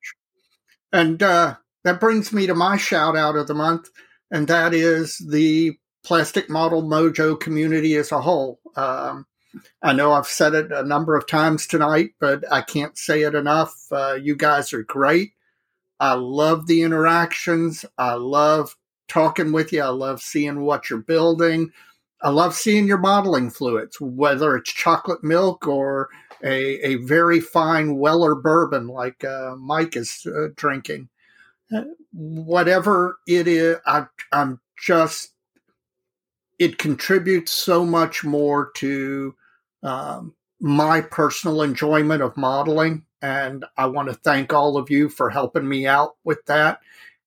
[0.94, 3.90] And uh, that brings me to my shout out of the month,
[4.30, 5.76] and that is the
[6.06, 8.60] Plastic Model Mojo community as a whole.
[8.76, 9.26] Um,
[9.82, 13.36] I know I've said it a number of times tonight, but I can't say it
[13.36, 13.76] enough.
[13.92, 15.32] Uh, you guys are great.
[16.00, 17.86] I love the interactions.
[17.98, 18.76] I love
[19.08, 19.82] talking with you.
[19.82, 21.72] I love seeing what you're building.
[22.22, 26.10] I love seeing your modeling fluids, whether it's chocolate milk or
[26.44, 31.10] a, a very fine Weller bourbon like uh, Mike is uh, drinking.
[32.12, 35.34] Whatever it is, I, I'm just,
[36.58, 39.36] it contributes so much more to
[39.84, 45.30] um, my personal enjoyment of modeling and I want to thank all of you for
[45.30, 46.80] helping me out with that.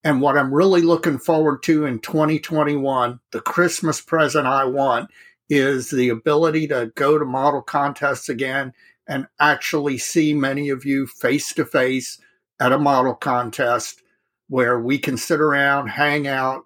[0.04, 5.10] And what I'm really looking forward to in 2021, the Christmas present I want
[5.48, 8.72] is the ability to go to model contests again
[9.06, 12.18] and actually see many of you face to face
[12.58, 14.02] at a model contest
[14.48, 16.64] where we can sit around, hang out,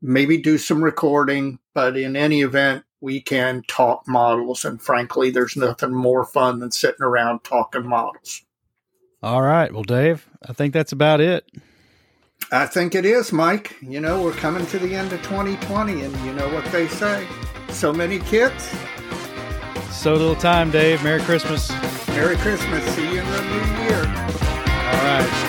[0.00, 4.64] maybe do some recording, but in any event, we can talk models.
[4.64, 8.42] And frankly, there's nothing more fun than sitting around talking models.
[9.22, 9.72] All right.
[9.72, 11.44] Well, Dave, I think that's about it.
[12.52, 13.76] I think it is, Mike.
[13.82, 17.26] You know, we're coming to the end of 2020, and you know what they say
[17.70, 18.74] so many kits.
[19.90, 21.02] So little time, Dave.
[21.02, 21.70] Merry Christmas.
[22.08, 22.84] Merry Christmas.
[22.94, 23.98] See you in the new year.
[23.98, 25.45] All right.